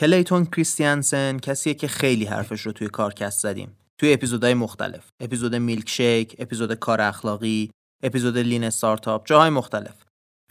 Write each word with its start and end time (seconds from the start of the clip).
کلیتون 0.00 0.46
کریستیانسن 0.46 1.38
کسیه 1.38 1.74
که 1.74 1.88
خیلی 1.88 2.24
حرفش 2.24 2.60
رو 2.60 2.72
توی 2.72 2.88
کارکست 2.88 3.42
زدیم. 3.42 3.76
توی 3.98 4.12
اپیزودهای 4.12 4.54
مختلف. 4.54 5.08
اپیزود 5.20 5.54
میلک 5.54 5.88
شیک 5.88 6.36
اپیزود 6.38 6.74
کار 6.74 7.00
اخلاقی 7.00 7.70
اپیزود 8.02 8.38
لین 8.38 8.64
استارتاپ 8.64 9.26
جاهای 9.26 9.50
مختلف. 9.50 9.94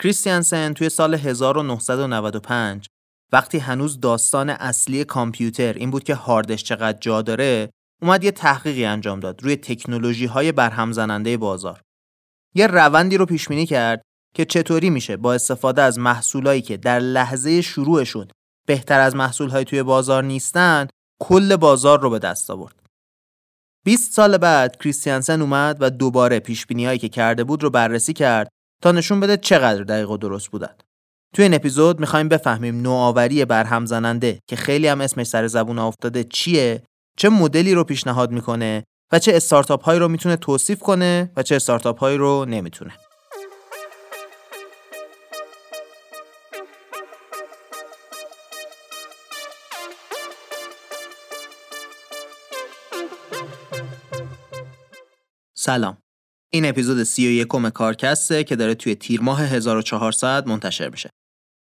کریستیانسن 0.01 0.73
توی 0.73 0.89
سال 0.89 1.13
1995 1.13 2.87
وقتی 3.31 3.57
هنوز 3.57 3.99
داستان 3.99 4.49
اصلی 4.49 5.03
کامپیوتر 5.03 5.73
این 5.73 5.91
بود 5.91 6.03
که 6.03 6.15
هاردش 6.15 6.63
چقدر 6.63 6.97
جا 6.97 7.21
داره 7.21 7.69
اومد 8.01 8.23
یه 8.23 8.31
تحقیقی 8.31 8.85
انجام 8.85 9.19
داد 9.19 9.43
روی 9.43 9.55
تکنولوژی 9.55 10.25
های 10.25 10.51
برهم 10.51 10.91
زننده 10.91 11.37
بازار. 11.37 11.81
یه 12.55 12.67
روندی 12.67 13.17
رو 13.17 13.25
پیش 13.25 13.47
بینی 13.47 13.65
کرد 13.65 14.01
که 14.35 14.45
چطوری 14.45 14.89
میشه 14.89 15.17
با 15.17 15.33
استفاده 15.33 15.81
از 15.81 15.99
محصولایی 15.99 16.61
که 16.61 16.77
در 16.77 16.99
لحظه 16.99 17.61
شروعشون 17.61 18.27
بهتر 18.67 18.99
از 18.99 19.15
محصولهای 19.15 19.65
توی 19.65 19.83
بازار 19.83 20.23
نیستن 20.23 20.87
کل 21.21 21.55
بازار 21.55 21.99
رو 21.99 22.09
به 22.09 22.19
دست 22.19 22.49
آورد 22.49 22.75
20 23.85 24.13
سال 24.13 24.37
بعد 24.37 24.77
کریستیانسن 24.77 25.41
اومد 25.41 25.77
و 25.79 25.89
دوباره 25.89 26.39
پیش 26.39 26.65
هایی 26.71 26.99
که 26.99 27.09
کرده 27.09 27.43
بود 27.43 27.63
رو 27.63 27.69
بررسی 27.69 28.13
کرد 28.13 28.49
تا 28.81 28.91
نشون 28.91 29.19
بده 29.19 29.37
چقدر 29.37 29.83
دقیق 29.83 30.09
و 30.09 30.17
درست 30.17 30.47
بودن. 30.47 30.75
توی 31.35 31.43
این 31.43 31.53
اپیزود 31.53 31.99
می‌خوایم 31.99 32.29
بفهمیم 32.29 32.81
نوآوری 32.81 33.45
برهم 33.45 33.85
زننده 33.85 34.39
که 34.49 34.55
خیلی 34.55 34.87
هم 34.87 35.01
اسمش 35.01 35.27
سر 35.27 35.47
زبون 35.47 35.79
افتاده 35.79 36.23
چیه، 36.23 36.83
چه 37.17 37.29
مدلی 37.29 37.73
رو 37.73 37.83
پیشنهاد 37.83 38.31
می‌کنه 38.31 38.83
و 39.11 39.19
چه 39.19 39.35
استارتاپ 39.35 39.83
هایی 39.83 39.99
رو 39.99 40.07
می‌تونه 40.07 40.35
توصیف 40.35 40.79
کنه 40.79 41.31
و 41.35 41.43
چه 41.43 41.55
استارتاپ 41.55 41.99
هایی 41.99 42.17
رو 42.17 42.45
نمی‌تونه. 42.45 42.93
سلام 55.69 55.97
این 56.53 56.65
اپیزود 56.65 57.03
31 57.03 57.47
کارکسته 57.47 58.43
که 58.43 58.55
داره 58.55 58.75
توی 58.75 58.95
تیر 58.95 59.21
ماه 59.21 59.41
1400 59.41 60.47
منتشر 60.47 60.89
میشه 60.89 61.09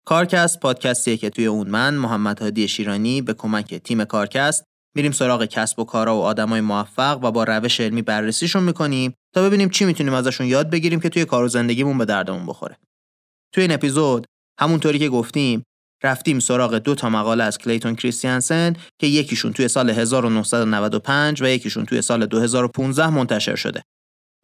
کارکست 0.05 0.59
پادکستیه 0.59 1.17
که 1.17 1.29
توی 1.29 1.45
اون 1.45 1.69
من 1.69 1.93
محمد 1.93 2.39
هادی 2.39 2.67
شیرانی 2.67 3.21
به 3.21 3.33
کمک 3.33 3.75
تیم 3.75 4.05
کارکست 4.05 4.63
میریم 4.95 5.11
سراغ 5.11 5.45
کسب 5.45 5.79
و 5.79 5.83
کارا 5.83 6.17
و 6.17 6.21
آدمای 6.21 6.61
موفق 6.61 7.19
و 7.23 7.31
با 7.31 7.43
روش 7.43 7.79
علمی 7.79 8.01
بررسیشون 8.01 8.63
می‌کنیم 8.63 9.13
تا 9.35 9.43
ببینیم 9.43 9.69
چی 9.69 9.85
می‌تونیم 9.85 10.13
ازشون 10.13 10.47
یاد 10.47 10.69
بگیریم 10.69 10.99
که 10.99 11.09
توی 11.09 11.25
کار 11.25 11.43
و 11.43 11.47
زندگیمون 11.47 11.97
به 11.97 12.05
دردمون 12.05 12.45
بخوره. 12.45 12.77
توی 13.53 13.63
این 13.63 13.71
اپیزود 13.71 14.25
همونطوری 14.59 14.99
که 14.99 15.09
گفتیم 15.09 15.63
رفتیم 16.03 16.39
سراغ 16.39 16.75
دو 16.75 16.95
تا 16.95 17.09
مقاله 17.09 17.43
از 17.43 17.57
کلیتون 17.57 17.95
کریستیانسن 17.95 18.75
که 18.99 19.07
یکیشون 19.07 19.53
توی 19.53 19.67
سال 19.67 19.89
1995 19.89 21.41
و 21.41 21.45
یکیشون 21.45 21.85
توی 21.85 22.01
سال 22.01 22.25
2015 22.25 23.09
منتشر 23.09 23.55
شده. 23.55 23.83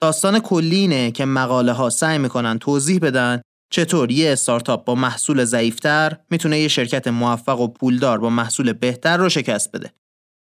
داستان 0.02 0.40
کلی 0.40 0.76
اینه 0.76 1.12
که 1.12 1.26
مقاله 1.26 1.72
ها 1.72 1.90
سعی 1.90 2.18
می‌کنن 2.18 2.60
توضیح 2.60 3.00
بدن 3.00 3.42
چطور 3.72 4.12
یه 4.12 4.32
استارتاپ 4.32 4.86
با 4.86 4.96
محصول 4.96 5.44
ضعیفتر 5.44 6.18
می‌تونه 6.30 6.60
یه 6.60 6.68
شرکت 6.68 7.08
موفق 7.08 7.60
و 7.60 7.68
پولدار 7.68 8.20
با 8.20 8.30
محصول 8.30 8.74
بهتر 8.74 9.18
رو 9.18 9.30
شکست 9.30 9.72
بده. 9.72 9.94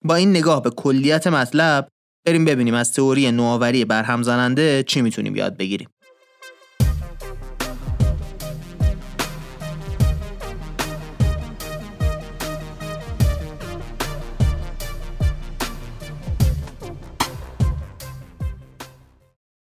با 0.06 0.16
این 0.16 0.30
نگاه 0.30 0.62
به 0.62 0.70
کلیت 0.70 1.28
مطلب 1.28 1.88
بریم 2.28 2.46
ببینیم 2.46 2.74
از 2.74 2.94
تئوری 2.94 3.32
نوآوری 3.32 3.86
برهم 3.86 4.24
زننده 4.24 4.84
چی 4.84 5.02
می‌تونیم 5.02 5.36
یاد 5.36 5.58
بگیریم. 5.58 5.90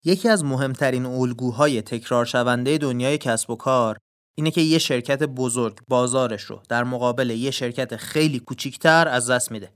یکی 0.06 0.30
از 0.30 0.44
مهمترین 0.44 1.06
الگوهای 1.06 1.82
تکرار 1.82 2.26
شونده 2.26 2.78
دنیای 2.78 3.18
کسب 3.18 3.50
و 3.50 3.56
کار 3.56 3.98
اینه 4.38 4.52
که 4.52 4.62
یه 4.62 4.78
شرکت 4.78 5.24
بزرگ 5.24 5.80
بازارش 5.88 6.42
رو 6.42 6.62
در 6.70 6.84
مقابل 6.84 7.30
یه 7.30 7.52
شرکت 7.52 7.96
خیلی 7.96 8.40
کوچیکتر 8.40 9.08
از 9.08 9.30
دست 9.30 9.52
میده. 9.52 9.74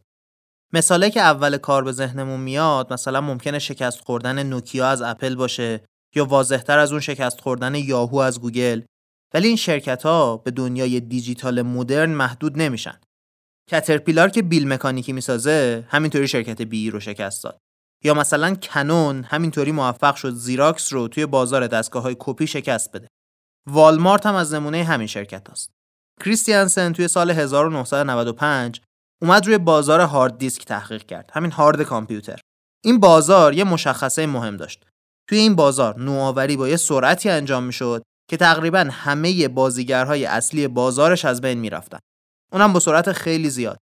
مثاله 0.74 1.10
که 1.10 1.22
اول 1.22 1.58
کار 1.58 1.84
به 1.84 1.92
ذهنمون 1.92 2.40
میاد 2.40 2.94
مثلا 2.94 3.22
ممکنه 3.22 3.60
شکست 3.60 4.02
خوردن 4.02 4.44
نوکیا 4.44 4.88
از 4.88 5.02
اپل 5.02 5.36
باشه 5.36 5.84
یا 6.16 6.26
واضحتر 6.26 6.80
از 6.80 6.92
اون 6.92 7.02
شکست 7.02 7.42
خوردن 7.42 7.76
یاهو 7.76 8.18
از 8.18 8.42
گوگل 8.42 8.82
ولی 9.34 9.48
این 9.48 9.58
شرکت 9.58 10.04
ها 10.04 10.38
به 10.38 10.52
دنیای 10.52 11.00
دیجیتال 11.00 11.62
مدرن 11.62 12.10
محدود 12.10 12.62
نمیشن. 12.62 13.00
Caterpillar 13.70 14.30
که 14.30 14.42
بیل 14.42 14.68
مکانیکی 14.68 15.14
می‌سازه 15.14 15.86
همینطوری 15.88 16.28
شرکت 16.28 16.62
بی 16.62 16.90
رو 16.90 17.00
شکست 17.00 17.44
داد. 17.44 17.63
یا 18.04 18.14
مثلا 18.14 18.56
کنون 18.56 19.24
همینطوری 19.24 19.72
موفق 19.72 20.16
شد 20.16 20.34
زیراکس 20.34 20.94
رو 20.94 21.08
توی 21.08 21.26
بازار 21.26 21.68
دستگاه 21.68 22.04
های 22.04 22.16
کپی 22.20 22.48
شکست 22.48 22.92
بده. 22.92 23.08
والمارت 23.70 24.26
هم 24.26 24.36
از 24.36 24.54
نمونه 24.54 24.84
همین 24.84 25.08
شرکت 25.08 25.50
است. 25.50 25.70
کریستیانسن 26.24 26.94
توی 26.94 27.08
سال 27.08 27.32
1995 27.32 28.82
اومد 29.22 29.46
روی 29.46 29.58
بازار 29.58 30.00
هارد 30.00 30.38
دیسک 30.38 30.66
تحقیق 30.66 31.06
کرد. 31.06 31.32
همین 31.34 31.52
هارد 31.52 31.82
کامپیوتر. 31.82 32.40
این 32.84 33.00
بازار 33.00 33.54
یه 33.54 33.64
مشخصه 33.64 34.26
مهم 34.26 34.58
داشت. 34.58 34.86
توی 35.30 35.38
این 35.38 35.56
بازار 35.56 36.00
نوآوری 36.00 36.58
با 36.58 36.68
یه 36.68 36.78
سرعتی 36.78 37.30
انجام 37.30 37.64
می‌شد 37.64 38.04
که 38.30 38.38
تقریبا 38.38 38.88
همه 38.92 39.48
بازیگرهای 39.48 40.26
اصلی 40.26 40.68
بازارش 40.68 41.26
از 41.26 41.42
بین 41.42 41.60
می‌رفتن. 41.60 42.00
اونم 42.54 42.74
با 42.74 42.80
سرعت 42.80 43.12
خیلی 43.12 43.50
زیاد. 43.50 43.78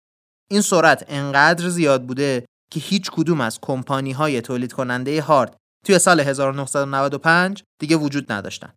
این 0.52 0.62
سرعت 0.62 1.06
انقدر 1.08 1.70
زیاد 1.70 2.04
بوده 2.04 2.46
که 2.74 2.80
هیچ 2.80 3.12
کدوم 3.12 3.42
از 3.42 3.60
کمپانی 3.62 4.12
های 4.12 4.42
تولید 4.42 4.74
کننده 4.74 5.22
هارد 5.22 5.58
توی 5.86 6.00
سال 6.00 6.20
1995 6.20 7.64
دیگه 7.82 7.96
وجود 7.96 8.32
نداشتن. 8.32 8.74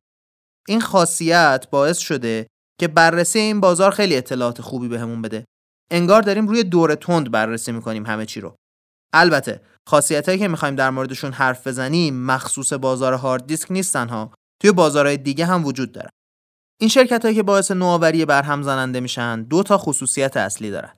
این 0.68 0.80
خاصیت 0.80 1.66
باعث 1.70 1.98
شده 1.98 2.46
که 2.80 2.88
بررسی 2.88 3.38
این 3.38 3.60
بازار 3.60 3.90
خیلی 3.90 4.16
اطلاعات 4.16 4.60
خوبی 4.60 4.88
بهمون 4.88 5.22
به 5.22 5.28
بده. 5.28 5.44
انگار 5.90 6.22
داریم 6.22 6.48
روی 6.48 6.64
دور 6.64 6.94
تند 6.94 7.30
بررسی 7.30 7.72
می‌کنیم 7.72 8.06
همه 8.06 8.26
چی 8.26 8.40
رو. 8.40 8.56
البته 9.14 9.60
خاصیت 9.88 10.26
هایی 10.28 10.38
که 10.38 10.48
می‌خوایم 10.48 10.76
در 10.76 10.90
موردشون 10.90 11.32
حرف 11.32 11.66
بزنیم 11.66 12.14
مخصوص 12.14 12.72
بازار 12.72 13.12
هارد 13.12 13.46
دیسک 13.46 13.72
نیستن 13.72 14.08
ها. 14.08 14.34
توی 14.62 14.72
بازارهای 14.72 15.16
دیگه 15.16 15.46
هم 15.46 15.64
وجود 15.64 15.92
دارن. 15.92 16.10
این 16.80 16.90
شرکت 16.90 17.22
هایی 17.24 17.36
که 17.36 17.42
باعث 17.42 17.70
نوآوری 17.70 18.24
برهم 18.24 18.62
زننده 18.62 19.00
میشن 19.00 19.42
دو 19.42 19.62
تا 19.62 19.78
خصوصیت 19.78 20.36
اصلی 20.36 20.70
دارن. 20.70 20.92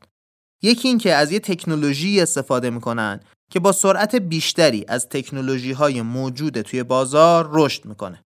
یکی 0.63 0.89
این 0.89 0.99
که 0.99 1.15
از 1.15 1.33
یه 1.33 1.41
تکنولوژی 1.41 2.21
استفاده 2.21 2.71
می‌کنن 2.71 3.21
که 3.51 3.61
با 3.61 3.73
سرعت 3.73 4.15
بیشتری 4.15 4.85
از 4.89 5.09
تکنولوژی 5.09 5.73
های 5.73 6.03
موجود 6.03 6.61
توی 6.61 6.83
بازار 6.83 7.49
رشد 7.53 7.85
می‌کنه. 7.85 8.23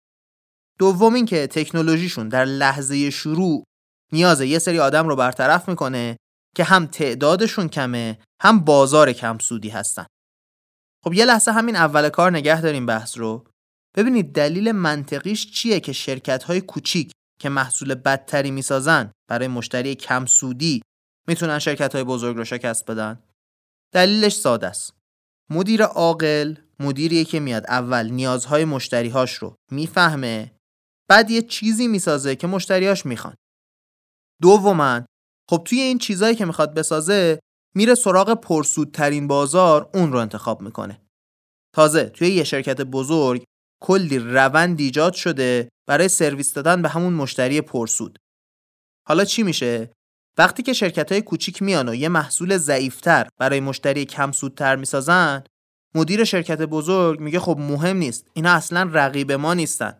دوم 0.78 1.14
این 1.14 1.26
که 1.26 1.46
تکنولوژیشون 1.46 2.28
در 2.28 2.44
لحظه 2.44 3.10
شروع 3.10 3.64
نیاز 4.12 4.40
یه 4.40 4.58
سری 4.58 4.78
آدم 4.78 5.08
رو 5.08 5.16
برطرف 5.16 5.68
می‌کنه 5.68 6.16
که 6.56 6.64
هم 6.64 6.86
تعدادشون 6.86 7.68
کمه 7.68 8.18
هم 8.42 8.60
بازار 8.60 9.12
کم 9.12 9.38
سودی 9.38 9.68
هستن. 9.68 10.06
خب 11.04 11.12
یه 11.12 11.24
لحظه 11.24 11.52
همین 11.52 11.76
اول 11.76 12.08
کار 12.08 12.30
نگه 12.30 12.60
داریم 12.60 12.86
بحث 12.86 13.18
رو. 13.18 13.44
ببینید 13.96 14.32
دلیل 14.32 14.72
منطقیش 14.72 15.50
چیه 15.50 15.80
که 15.80 15.92
شرکت 15.92 16.42
های 16.42 16.60
کوچیک 16.60 17.12
که 17.40 17.48
محصول 17.48 17.94
بدتری 17.94 18.50
می‌سازن 18.50 19.12
برای 19.30 19.48
مشتری 19.48 19.94
کم 19.94 20.26
سودی 20.26 20.82
می‌تونن 21.28 21.58
شرکت 21.58 21.94
های 21.94 22.04
بزرگ 22.04 22.36
رو 22.36 22.44
شکست 22.44 22.90
بدن؟ 22.90 23.22
دلیلش 23.94 24.36
ساده 24.36 24.66
است. 24.66 24.94
مدیر 25.50 25.82
عاقل 25.82 26.54
مدیریه 26.80 27.24
که 27.24 27.40
میاد 27.40 27.64
اول 27.68 28.10
نیازهای 28.10 28.64
مشتریهاش 28.64 29.34
رو 29.34 29.54
می‌فهمه 29.70 30.54
بعد 31.08 31.30
یه 31.30 31.42
چیزی 31.42 31.88
می‌سازه 31.88 32.36
که 32.36 32.46
مشتریاش 32.46 33.06
می‌خوان. 33.06 33.34
دوما 34.42 35.00
خب 35.50 35.62
توی 35.64 35.80
این 35.80 35.98
چیزهایی 35.98 36.34
که 36.34 36.44
می‌خواد 36.44 36.74
بسازه 36.74 37.40
میره 37.74 37.94
سراغ 37.94 38.34
پرسودترین 38.34 39.26
بازار 39.26 39.90
اون 39.94 40.12
رو 40.12 40.18
انتخاب 40.18 40.62
می‌کنه. 40.62 41.00
تازه 41.74 42.04
توی 42.04 42.28
یه 42.28 42.44
شرکت 42.44 42.80
بزرگ 42.80 43.44
کلی 43.82 44.18
روند 44.18 44.80
ایجاد 44.80 45.12
شده 45.12 45.68
برای 45.88 46.08
سرویس 46.08 46.52
دادن 46.52 46.82
به 46.82 46.88
همون 46.88 47.12
مشتری 47.12 47.60
پرسود. 47.60 48.18
حالا 49.08 49.24
چی 49.24 49.42
میشه؟ 49.42 49.92
وقتی 50.38 50.62
که 50.62 50.72
شرکت 50.72 51.12
های 51.12 51.22
کوچیک 51.22 51.62
میان 51.62 51.88
و 51.88 51.94
یه 51.94 52.08
محصول 52.08 52.56
ضعیفتر 52.56 53.28
برای 53.38 53.60
مشتری 53.60 54.04
کم 54.04 54.32
سودتر 54.32 54.76
می‌سازن 54.76 55.44
مدیر 55.94 56.24
شرکت 56.24 56.62
بزرگ 56.62 57.20
میگه 57.20 57.40
خب 57.40 57.56
مهم 57.58 57.96
نیست 57.96 58.26
اینا 58.32 58.52
اصلا 58.52 58.90
رقیب 58.92 59.32
ما 59.32 59.54
نیستن. 59.54 59.98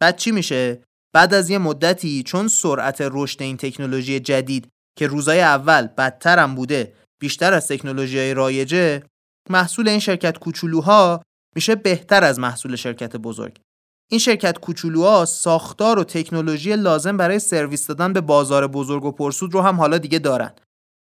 بعد 0.00 0.16
چی 0.16 0.30
میشه؟ 0.30 0.82
بعد 1.14 1.34
از 1.34 1.50
یه 1.50 1.58
مدتی 1.58 2.22
چون 2.22 2.48
سرعت 2.48 2.98
رشد 3.00 3.42
این 3.42 3.56
تکنولوژی 3.56 4.20
جدید 4.20 4.68
که 4.98 5.06
روزای 5.06 5.40
اول 5.40 5.86
بدتر 5.86 6.38
هم 6.38 6.54
بوده 6.54 6.92
بیشتر 7.20 7.52
از 7.52 7.68
تکنولوژی 7.68 8.18
های 8.18 8.34
رایجه 8.34 9.02
محصول 9.50 9.88
این 9.88 9.98
شرکت 9.98 10.38
کوچولوها 10.38 11.22
میشه 11.56 11.74
بهتر 11.74 12.24
از 12.24 12.38
محصول 12.38 12.76
شرکت 12.76 13.16
بزرگ. 13.16 13.60
این 14.10 14.20
شرکت 14.20 14.58
کوچولوها 14.58 15.24
ساختار 15.24 15.98
و 15.98 16.04
تکنولوژی 16.04 16.76
لازم 16.76 17.16
برای 17.16 17.38
سرویس 17.38 17.86
دادن 17.86 18.12
به 18.12 18.20
بازار 18.20 18.66
بزرگ 18.66 19.04
و 19.04 19.12
پرسود 19.12 19.54
رو 19.54 19.60
هم 19.60 19.76
حالا 19.76 19.98
دیگه 19.98 20.18
دارن. 20.18 20.52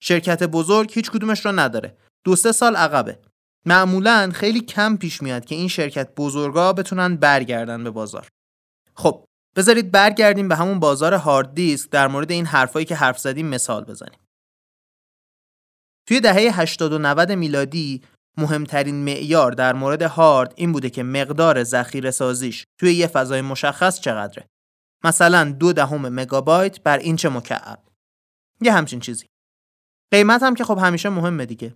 شرکت 0.00 0.42
بزرگ 0.42 0.90
هیچ 0.92 1.10
کدومش 1.10 1.46
رو 1.46 1.52
نداره. 1.52 1.96
دو 2.24 2.36
سه 2.36 2.52
سال 2.52 2.76
عقبه. 2.76 3.18
معمولا 3.66 4.30
خیلی 4.34 4.60
کم 4.60 4.96
پیش 4.96 5.22
میاد 5.22 5.44
که 5.44 5.54
این 5.54 5.68
شرکت 5.68 6.14
بزرگا 6.16 6.72
بتونن 6.72 7.16
برگردن 7.16 7.84
به 7.84 7.90
بازار. 7.90 8.28
خب 8.94 9.24
بذارید 9.56 9.90
برگردیم 9.90 10.48
به 10.48 10.56
همون 10.56 10.80
بازار 10.80 11.14
هارد 11.14 11.54
دیسک 11.54 11.90
در 11.90 12.08
مورد 12.08 12.30
این 12.30 12.46
حرفایی 12.46 12.86
که 12.86 12.94
حرف 12.94 13.18
زدیم 13.18 13.46
مثال 13.46 13.84
بزنیم. 13.84 14.18
توی 16.08 16.20
دهه 16.20 16.60
80 16.60 16.92
و 16.92 16.98
90 16.98 17.32
میلادی 17.32 18.02
مهمترین 18.36 19.04
معیار 19.04 19.52
در 19.52 19.72
مورد 19.72 20.02
هارد 20.02 20.54
این 20.56 20.72
بوده 20.72 20.90
که 20.90 21.02
مقدار 21.02 21.64
ذخیره 21.64 22.10
سازیش 22.10 22.64
توی 22.80 22.94
یه 22.94 23.06
فضای 23.06 23.40
مشخص 23.40 24.00
چقدره. 24.00 24.46
مثلا 25.04 25.52
دو 25.60 25.72
دهم 25.72 26.08
مگابایت 26.08 26.80
بر 26.80 26.98
اینچ 26.98 27.26
مکعب. 27.26 27.82
یه 28.60 28.72
همچین 28.72 29.00
چیزی. 29.00 29.26
قیمت 30.12 30.42
هم 30.42 30.54
که 30.54 30.64
خب 30.64 30.78
همیشه 30.78 31.08
مهمه 31.08 31.46
دیگه. 31.46 31.74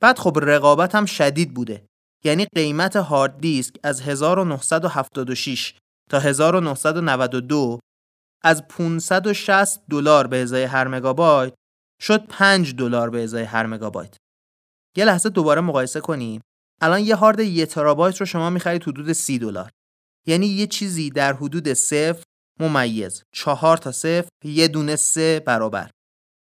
بعد 0.00 0.18
خب 0.18 0.38
رقابت 0.42 0.94
هم 0.94 1.06
شدید 1.06 1.54
بوده. 1.54 1.86
یعنی 2.24 2.46
قیمت 2.54 2.96
هارد 2.96 3.38
دیسک 3.38 3.74
از 3.82 4.00
1976 4.00 5.74
تا 6.10 6.18
1992 6.18 7.78
از 8.44 8.68
560 8.68 9.86
دلار 9.90 10.26
به 10.26 10.42
ازای 10.42 10.62
هر 10.62 10.88
مگابایت 10.88 11.54
شد 12.02 12.26
5 12.26 12.74
دلار 12.74 13.10
به 13.10 13.22
ازای 13.22 13.42
هر 13.42 13.66
مگابایت. 13.66 14.16
یه 14.96 15.04
لحظه 15.04 15.28
دوباره 15.28 15.60
مقایسه 15.60 16.00
کنیم 16.00 16.40
الان 16.80 17.00
یه 17.00 17.16
هارد 17.16 17.40
یه 17.40 17.66
ترابایت 17.66 18.16
رو 18.16 18.26
شما 18.26 18.50
می‌خرید 18.50 18.82
حدود 18.82 19.12
30 19.12 19.38
دلار. 19.38 19.70
یعنی 20.26 20.46
یه 20.46 20.66
چیزی 20.66 21.10
در 21.10 21.32
حدود 21.32 21.72
صفر 21.72 22.22
ممیز. 22.60 23.22
چهار 23.34 23.76
تا 23.76 23.92
صفر 23.92 24.28
یه 24.44 24.68
دونه 24.68 24.96
سه 24.96 25.42
برابر. 25.46 25.90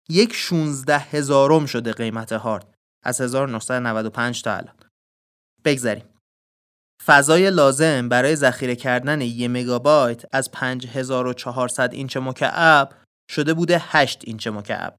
یک 0.08 0.34
16 0.34 0.98
هزارم 0.98 1.66
شده 1.66 1.92
قیمت 1.92 2.32
هارد. 2.32 2.74
از 3.04 3.20
1995 3.20 4.42
تا 4.42 4.54
الان. 4.54 4.74
بگذریم 5.64 6.04
فضای 7.04 7.50
لازم 7.50 8.08
برای 8.08 8.36
ذخیره 8.36 8.76
کردن 8.76 9.20
یک 9.20 9.50
مگابایت 9.50 10.24
از 10.32 10.50
5400 10.50 11.92
اینچ 11.92 12.16
مکعب 12.16 12.94
شده 13.30 13.54
بوده 13.54 13.78
8 13.80 14.20
اینچ 14.24 14.46
مکعب. 14.46 14.96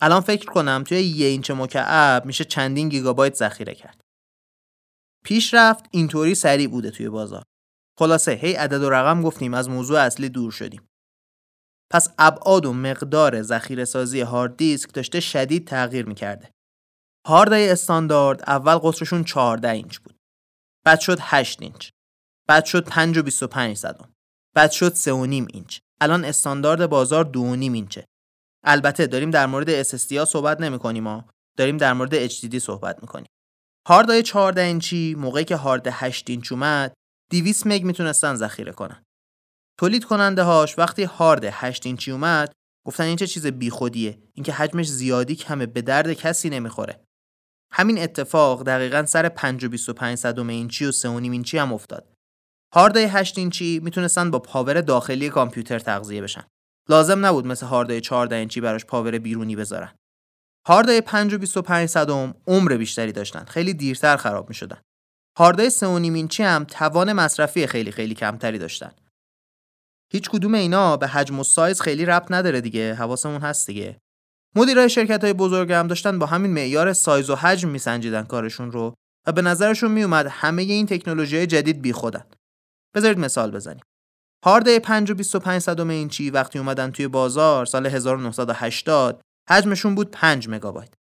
الان 0.00 0.20
فکر 0.20 0.46
کنم 0.46 0.84
توی 0.86 1.02
یه 1.02 1.26
اینچ 1.26 1.50
مکعب 1.50 2.24
میشه 2.24 2.44
چندین 2.44 2.88
گیگابایت 2.88 3.34
ذخیره 3.34 3.74
کرد. 3.74 4.00
پیشرفت 5.24 5.84
اینطوری 5.90 6.34
سریع 6.34 6.68
بوده 6.68 6.90
توی 6.90 7.08
بازار. 7.08 7.42
خلاصه 7.98 8.32
هی 8.32 8.52
عدد 8.52 8.82
و 8.82 8.90
رقم 8.90 9.22
گفتیم 9.22 9.54
از 9.54 9.68
موضوع 9.68 10.00
اصلی 10.00 10.28
دور 10.28 10.52
شدیم. 10.52 10.86
پس 11.90 12.08
ابعاد 12.18 12.66
و 12.66 12.72
مقدار 12.72 13.42
ذخیره 13.42 13.84
سازی 13.84 14.20
هارد 14.20 14.56
دیسک 14.56 14.94
داشته 14.94 15.20
شدید 15.20 15.66
تغییر 15.66 16.06
می‌کرده. 16.06 16.50
هاردای 17.26 17.70
استاندارد 17.70 18.42
اول 18.46 18.74
قطرشون 18.74 19.24
14 19.24 19.70
اینچ 19.70 19.98
بود. 19.98 20.16
بعد 20.84 21.00
شد 21.00 21.18
8 21.20 21.62
اینچ 21.62 21.90
بعد 22.48 22.64
شد 22.64 22.88
5 22.88 23.18
و 23.18 23.22
25 23.22 23.76
صدم 23.76 24.12
بعد 24.54 24.70
شد 24.70 24.94
3 24.94 25.12
و 25.12 25.26
نیم 25.26 25.46
اینچ 25.52 25.78
الان 26.00 26.24
استاندارد 26.24 26.86
بازار 26.86 27.24
2 27.24 27.40
و 27.40 27.56
نیم 27.56 27.72
اینچه 27.72 28.04
البته 28.64 29.06
داریم 29.06 29.30
در 29.30 29.46
مورد 29.46 29.82
SSD 29.82 30.24
صحبت 30.24 30.60
نمی 30.60 30.78
کنیم 30.78 31.06
ها 31.06 31.24
داریم 31.58 31.76
در 31.76 31.92
مورد 31.92 32.28
HDD 32.28 32.58
صحبت 32.58 33.02
می‌کنیم 33.02 33.28
هاردای 33.88 34.22
14 34.22 34.60
اینچی 34.60 35.14
موقعی 35.14 35.44
که 35.44 35.56
هارد 35.56 35.86
8 35.90 36.30
اینچ 36.30 36.52
اومد 36.52 36.92
200 37.30 37.66
مگ 37.66 37.84
می‌تونستن 37.84 38.34
ذخیره 38.34 38.72
کنن 38.72 39.02
تولید 39.78 40.04
کننده 40.04 40.42
هاش 40.42 40.78
وقتی 40.78 41.02
هارد 41.02 41.44
8 41.44 41.86
اینچی 41.86 42.10
اومد 42.10 42.52
گفتن 42.86 43.04
این 43.04 43.16
چه 43.16 43.26
چیز 43.26 43.46
بیخودیه 43.46 44.18
اینکه 44.34 44.52
حجمش 44.52 44.88
زیادی 44.88 45.36
کمه 45.36 45.66
به 45.66 45.82
درد 45.82 46.12
کسی 46.12 46.50
نمی‌خوره 46.50 47.04
همین 47.72 47.98
اتفاق 47.98 48.62
دقیقا 48.62 49.06
سر 49.06 49.28
5 49.28 49.64
و 49.64 49.68
25 49.68 50.18
صدم 50.18 50.48
اینچی 50.48 50.84
و 50.84 50.92
3 50.92 51.08
اینچی 51.08 51.58
هم 51.58 51.72
افتاد. 51.72 52.12
هاردای 52.74 53.04
8 53.04 53.38
اینچی 53.38 53.80
می‌تونستن 53.82 54.30
با 54.30 54.38
power 54.38 54.80
داخلی 54.80 55.30
کامپیوتر 55.30 55.78
تغذیه 55.78 56.22
بشن. 56.22 56.44
لازم 56.90 57.26
نبود 57.26 57.46
مثل 57.46 57.66
هاردای 57.66 58.00
14 58.00 58.36
اینچی 58.36 58.60
براش 58.60 58.84
power 58.84 59.18
بیرونی 59.18 59.56
بذارن. 59.56 59.94
هاردای 60.66 61.00
5 61.00 61.34
و 61.34 61.38
25 61.38 61.88
صدم 61.88 62.34
عمر 62.46 62.76
بیشتری 62.76 63.12
داشتن. 63.12 63.44
خیلی 63.44 63.74
دیرتر 63.74 64.16
خراب 64.16 64.48
می‌شدن. 64.48 64.80
هاردای 65.38 65.70
3 65.70 65.86
اینچی 65.86 66.42
هم 66.42 66.64
توان 66.64 67.12
مصرفی 67.12 67.66
خیلی 67.66 67.92
خیلی 67.92 68.14
کمتری 68.14 68.58
داشتن. 68.58 68.92
هیچ 70.12 70.30
کدوم 70.30 70.54
اینا 70.54 70.96
به 70.96 71.06
حجم 71.06 71.38
و 71.38 71.44
سایز 71.44 71.80
خیلی 71.80 72.04
ربط 72.04 72.32
نداره 72.32 72.60
دیگه. 72.60 72.94
حواسمون 72.94 73.40
هست 73.40 73.66
دیگه. 73.66 73.98
مدیرای 74.56 74.88
شرکت 74.88 75.24
های 75.24 75.32
بزرگ 75.32 75.72
هم 75.72 75.86
داشتن 75.86 76.18
با 76.18 76.26
همین 76.26 76.52
معیار 76.52 76.92
سایز 76.92 77.30
و 77.30 77.34
حجم 77.34 77.68
میسنجیدن 77.68 78.22
کارشون 78.22 78.72
رو 78.72 78.94
و 79.26 79.32
به 79.32 79.42
نظرشون 79.42 79.90
میومد 79.90 80.26
همه 80.26 80.62
این 80.62 80.86
تکنولوژی 80.86 81.46
جدید 81.46 81.82
بی 81.82 81.92
خودن. 81.92 82.24
بذارید 82.94 83.18
مثال 83.18 83.50
بزنیم. 83.50 83.82
هارد 84.44 84.78
5 84.78 85.10
و 85.10 85.14
25 85.14 85.62
صدم 85.62 85.88
اینچی 85.88 86.30
وقتی 86.30 86.58
اومدن 86.58 86.90
توی 86.90 87.08
بازار 87.08 87.66
سال 87.66 87.86
1980 87.86 89.20
حجمشون 89.50 89.94
بود 89.94 90.10
5 90.10 90.48
مگابایت. 90.48 90.94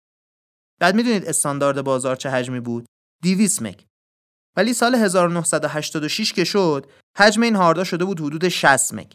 بعد 0.81 0.95
می‌دونید 0.95 1.27
استاندارد 1.27 1.83
بازار 1.83 2.17
چه 2.17 2.31
حجمی 2.31 2.61
بود؟ 2.61 2.87
200 3.23 3.63
مگ. 3.63 3.85
ولی 4.57 4.75
سال 4.75 4.95
1986 4.95 6.33
که 6.33 6.45
شد 6.45 6.91
حجم 7.19 7.43
این 7.43 7.57
هاردا 7.57 7.85
شده 7.85 8.05
بود 8.05 8.21
حدود 8.21 8.49
60 8.49 8.95
مگ. 8.95 9.13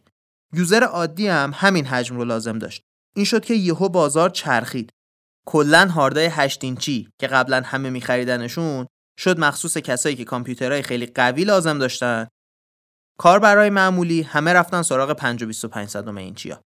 یوزر 0.54 0.83
عادی 0.83 1.27
هم 1.27 1.51
همین 1.56 1.86
حجم 1.86 2.16
رو 2.16 2.25
لازم 2.25 2.60
داشت. 2.60 2.81
این 3.16 3.25
شد 3.25 3.45
که 3.45 3.54
یهو 3.54 3.89
بازار 3.89 4.30
چرخید 4.30 4.89
کلا 5.48 5.88
هاردای 5.88 6.25
8 6.25 6.63
اینچی 6.63 7.10
که 7.19 7.27
قبلا 7.27 7.62
همه 7.66 7.89
میخریدنشون 7.89 8.88
شد 9.19 9.39
مخصوص 9.39 9.77
کسایی 9.77 10.16
که 10.16 10.25
کامپیوترهای 10.25 10.81
خیلی 10.81 11.06
قوی 11.06 11.44
لازم 11.44 11.80
داشتن 11.80 12.27
کار 13.19 13.39
برای 13.39 13.69
معمولی 13.69 14.21
همه 14.21 14.54
رفتن 14.54 14.81
سراغ 14.81 15.13
5 15.13 15.44
و 15.44 15.48
25 15.48 15.89
صدم 15.89 16.18
اینچی 16.18 16.50
ها. 16.50 16.62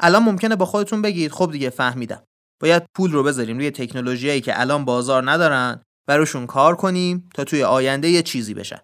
الان 0.00 0.22
ممکنه 0.22 0.56
با 0.56 0.66
خودتون 0.66 1.02
بگید 1.02 1.32
خب 1.32 1.52
دیگه 1.52 1.70
فهمیدم. 1.70 2.22
باید 2.60 2.82
پول 2.96 3.12
رو 3.12 3.22
بذاریم 3.22 3.56
روی 3.56 3.70
تکنولوژیایی 3.70 4.40
که 4.40 4.60
الان 4.60 4.84
بازار 4.84 5.30
ندارن 5.30 5.82
و 6.08 6.16
روشون 6.16 6.46
کار 6.46 6.76
کنیم 6.76 7.28
تا 7.34 7.44
توی 7.44 7.62
آینده 7.62 8.08
یه 8.08 8.22
چیزی 8.22 8.54
بشن. 8.54 8.80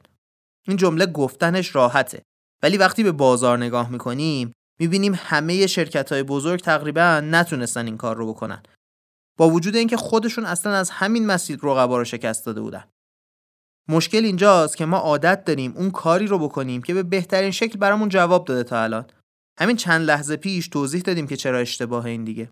این 0.68 0.76
جمله 0.76 1.06
گفتنش 1.06 1.74
راحته. 1.74 2.22
ولی 2.62 2.76
وقتی 2.76 3.02
به 3.02 3.12
بازار 3.12 3.58
نگاه 3.58 3.90
می‌کنیم 3.90 4.52
می‌بینیم 4.80 5.14
همه 5.16 5.66
شرکت 5.66 6.12
های 6.12 6.22
بزرگ 6.22 6.60
تقریبا 6.60 7.20
نتونستن 7.24 7.86
این 7.86 7.96
کار 7.96 8.16
رو 8.16 8.28
بکنن. 8.34 8.62
با 9.38 9.50
وجود 9.50 9.76
اینکه 9.76 9.96
خودشون 9.96 10.44
اصلا 10.44 10.72
از 10.72 10.90
همین 10.90 11.26
مسیر 11.26 11.58
رقبا 11.62 11.98
رو 11.98 12.04
شکست 12.04 12.46
داده 12.46 12.60
بودن. 12.60 12.84
مشکل 13.90 14.24
اینجاست 14.24 14.76
که 14.76 14.86
ما 14.86 14.96
عادت 14.96 15.44
داریم 15.44 15.72
اون 15.76 15.90
کاری 15.90 16.26
رو 16.26 16.38
بکنیم 16.38 16.82
که 16.82 16.94
به 16.94 17.02
بهترین 17.02 17.50
شکل 17.50 17.78
برامون 17.78 18.08
جواب 18.08 18.44
داده 18.44 18.64
تا 18.64 18.82
الان. 18.82 19.06
همین 19.60 19.76
چند 19.76 20.06
لحظه 20.06 20.36
پیش 20.36 20.68
توضیح 20.68 21.00
دادیم 21.00 21.26
که 21.26 21.36
چرا 21.36 21.58
اشتباه 21.58 22.04
این 22.04 22.24
دیگه. 22.24 22.50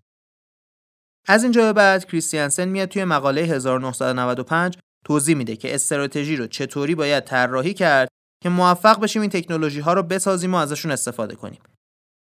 از 1.27 1.43
اینجا 1.43 1.61
به 1.61 1.73
بعد 1.73 2.05
کریستیانسن 2.05 2.67
میاد 2.67 2.89
توی 2.89 3.03
مقاله 3.03 3.41
1995 3.41 4.77
توضیح 5.05 5.35
میده 5.35 5.55
که 5.55 5.75
استراتژی 5.75 6.35
رو 6.35 6.47
چطوری 6.47 6.95
باید 6.95 7.23
طراحی 7.23 7.73
کرد 7.73 8.07
که 8.43 8.49
موفق 8.49 8.99
بشیم 8.99 9.21
این 9.21 9.31
تکنولوژی 9.31 9.79
ها 9.79 9.93
رو 9.93 10.03
بسازیم 10.03 10.53
و 10.53 10.57
ازشون 10.57 10.91
استفاده 10.91 11.35
کنیم. 11.35 11.61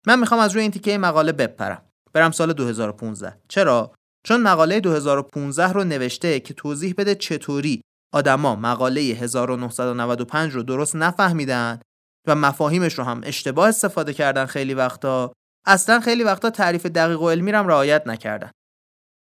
من 0.08 0.20
می‌خوام 0.20 0.40
از 0.40 0.52
روی 0.52 0.62
این 0.62 0.72
تیکه 0.72 0.98
مقاله 0.98 1.32
بپرم. 1.32 1.82
برم 2.14 2.32
سال 2.32 2.54
2015 2.54 3.38
چرا؟ 3.48 3.94
چون 4.26 4.42
مقاله 4.42 4.80
2015 4.80 5.74
رو 5.74 5.84
نوشته 5.84 6.40
که 6.40 6.54
توضیح 6.54 6.94
بده 6.98 7.16
چطوری 7.16 7.82
آدما 8.16 8.56
مقاله 8.56 9.02
1995 9.02 10.52
رو 10.52 10.64
درست 10.64 10.96
نفهمیدن 10.96 11.80
و 12.28 12.36
مفاهیمش 12.36 12.94
رو 12.94 13.04
هم 13.04 13.22
اشتباه 13.24 13.70
استفاده 13.70 14.14
کردن 14.14 14.46
خیلی 14.46 14.74
وقتا. 14.74 15.34
اصلا 15.66 16.00
خیلی 16.00 16.24
وقتا 16.24 16.50
تعریف 16.50 16.86
دقیق 16.86 17.22
و 17.22 17.30
علمی 17.30 17.52
رو 17.52 17.68
رعایت 17.68 18.08
نکردن. 18.08 18.52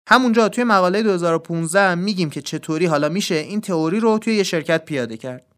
همونجا 0.08 0.48
توی 0.48 0.64
مقاله 0.64 1.02
2015 1.02 1.94
میگیم 1.94 2.30
که 2.30 2.42
چطوری 2.42 2.86
حالا 2.86 3.08
میشه 3.08 3.34
این 3.34 3.60
تئوری 3.60 4.00
رو 4.00 4.18
توی 4.18 4.34
یه 4.34 4.42
شرکت 4.42 4.84
پیاده 4.84 5.16
کرد. 5.16 5.53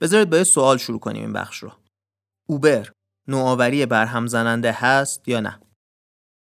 بذارید 0.00 0.30
با 0.30 0.36
یه 0.36 0.44
سوال 0.44 0.76
شروع 0.76 1.00
کنیم 1.00 1.22
این 1.22 1.32
بخش 1.32 1.58
رو. 1.58 1.72
اوبر 2.48 2.92
نوآوری 3.28 3.86
برهم 3.86 4.26
زننده 4.26 4.72
هست 4.72 5.28
یا 5.28 5.40
نه؟ 5.40 5.60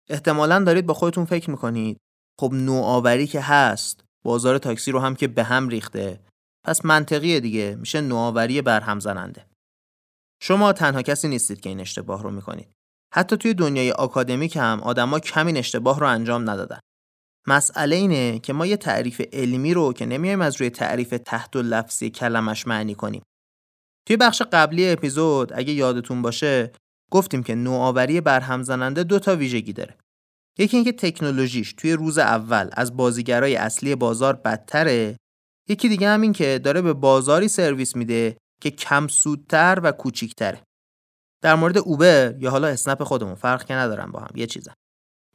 احتمالا 0.09 0.65
دارید 0.65 0.87
با 0.87 0.95
خودتون 0.95 1.25
فکر 1.25 1.51
می‌کنید. 1.51 1.99
خب 2.41 2.51
نوآوری 2.55 3.27
که 3.27 3.41
هست 3.41 4.05
بازار 4.25 4.59
تاکسی 4.59 4.91
رو 4.91 5.01
هم 5.01 5.15
که 5.15 5.29
به 5.29 5.45
هم 5.45 5.69
ریخته. 5.69 6.21
پس 6.65 6.85
منطقیه 6.85 7.41
دیگه 7.41 7.77
میشه 7.81 8.01
نوآوری 8.01 8.63
برهم 8.63 9.01
زننده 9.01 9.47
شما 10.43 10.73
تنها 10.73 11.03
کسی 11.03 11.29
نیستید 11.29 11.61
که 11.61 11.69
این 11.69 11.81
اشتباه 11.81 12.23
رو 12.23 12.31
می‌کنید. 12.31 12.73
حتی 13.15 13.37
توی 13.37 13.55
دنیای 13.55 13.93
آکادمیک 13.93 14.57
هم 14.57 14.81
آدما 14.81 15.21
کمین 15.21 15.57
اشتباه 15.57 16.01
رو 16.01 16.07
انجام 16.07 16.51
ندادن. 16.51 16.81
مسئله 17.49 17.97
اینه 17.97 18.39
که 18.39 18.53
ما 18.53 18.67
یه 18.67 18.77
تعریف 18.77 19.23
علمی 19.33 19.75
رو 19.75 19.93
که 19.93 20.07
نمیایم 20.07 20.41
از 20.41 20.57
روی 20.57 20.71
تعریف 20.71 21.15
تحت 21.27 21.57
و 21.57 21.63
لفظی 21.63 22.11
کلمش 22.11 22.67
معنی 22.67 22.95
کنیم. 22.95 23.23
توی 24.07 24.17
بخش 24.17 24.43
قبلی 24.43 24.89
اپیزود 24.89 25.53
اگه 25.55 25.73
یادتون 25.73 26.23
باشه 26.23 26.73
گفتیم 27.11 27.43
که 27.43 27.55
نوآوری 27.55 28.21
برهم 28.21 28.63
زننده 28.63 29.05
دو 29.05 29.19
تا 29.19 29.37
ویژگی 29.37 29.73
داره. 29.73 29.97
یکی 30.59 30.77
اینکه 30.77 30.93
تکنولوژیش 30.93 31.73
توی 31.73 31.93
روز 31.93 32.19
اول 32.19 32.71
از 32.73 32.97
بازیگرای 32.97 33.57
اصلی 33.57 33.95
بازار 33.95 34.33
بدتره 34.33 35.17
یکی 35.69 35.89
دیگه 35.89 36.09
هم 36.09 36.21
این 36.21 36.33
که 36.33 36.61
داره 36.65 36.83
به 36.83 36.93
بازاری 36.93 37.49
سرویس 37.49 37.97
میده 37.97 38.37
که 38.61 38.71
کم 38.71 39.09
سودتر 39.09 39.81
و 39.83 39.93
کوچیکتره 39.93 40.63
در 41.43 41.55
مورد 41.55 41.79
اوبر 41.79 42.35
یا 42.39 42.51
حالا 42.51 42.69
اسنپ 42.69 43.03
خودمون 43.03 43.35
فرق 43.35 43.65
که 43.65 43.75
ندارم 43.75 44.13
با 44.13 44.21
هم 44.21 44.37
یه 44.37 44.47
چیزم 44.47 44.75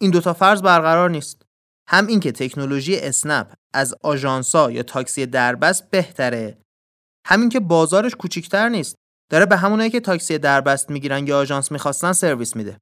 این 0.01 0.11
دوتا 0.11 0.33
فرض 0.33 0.61
برقرار 0.61 1.09
نیست 1.09 1.41
هم 1.89 2.07
اینکه 2.07 2.31
تکنولوژی 2.31 2.99
اسنپ 2.99 3.53
از 3.73 3.95
آژانسا 4.03 4.71
یا 4.71 4.83
تاکسی 4.83 5.25
دربست 5.25 5.89
بهتره 5.89 6.57
همین 7.27 7.49
که 7.49 7.59
بازارش 7.59 8.15
کوچیکتر 8.15 8.69
نیست. 8.69 8.95
داره 9.31 9.45
به 9.45 9.57
همونایی 9.57 9.89
که 9.89 9.99
تاکسی 9.99 10.37
دربست 10.37 10.89
می‌گیرن 10.89 11.27
یا 11.27 11.39
آژانس 11.39 11.71
می‌خواستن 11.71 12.13
سرویس 12.13 12.55
میده. 12.55 12.77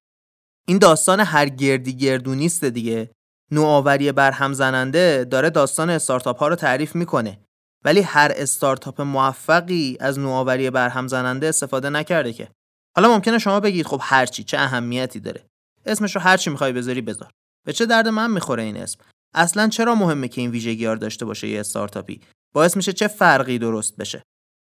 این 0.67 0.77
داستان 0.77 1.20
هر 1.20 1.50
گردی 1.50 1.93
گردو 1.93 2.36
نیست 2.36 2.63
دیگه 2.63 3.12
نوآوری 3.51 4.12
برهم 4.12 4.53
زننده 4.53 5.24
داره 5.31 5.50
داستان 5.50 5.89
استارتاپ 5.89 6.39
ها 6.39 6.48
رو 6.48 6.55
تعریف 6.55 6.96
می‌کنه. 6.96 7.39
ولی 7.86 8.01
هر 8.01 8.31
استارتاپ 8.36 9.01
موفقی 9.01 9.98
از 10.00 10.20
نوآوری 10.20 10.70
برهم 10.70 11.08
زننده 11.08 11.48
استفاده 11.48 11.89
نکرده 11.89 12.34
که. 12.34 12.51
حالا 12.98 13.10
ممکنه 13.10 13.39
شما 13.39 13.60
بگید 13.60 13.86
خب 13.86 14.00
هرچی 14.03 14.43
چه 14.43 14.58
اهمیتی 14.58 15.20
داره. 15.20 15.46
اسمش 15.86 16.15
رو 16.15 16.22
هرچی 16.22 16.50
می‌خوای 16.50 16.74
بذاری 16.74 17.01
بذار. 17.01 17.31
به 17.65 17.74
چه 17.74 17.86
درد 17.86 18.08
من 18.08 18.32
می‌خوره 18.32 18.63
این 18.63 18.77
اسم؟ 18.77 19.00
اصلا 19.36 19.68
چرا 19.68 19.96
مهمه 19.96 20.27
که 20.27 20.41
این 20.41 20.51
ویژگی 20.51 20.96
داشته 20.96 21.25
باشه 21.25 21.48
یه 21.48 21.60
استارتاپی؟ 21.60 22.22
باعث 22.53 22.77
میشه 22.77 22.94
چه 22.94 23.08
فرقی 23.08 23.60
درست 23.60 23.96
بشه؟ 23.96 24.24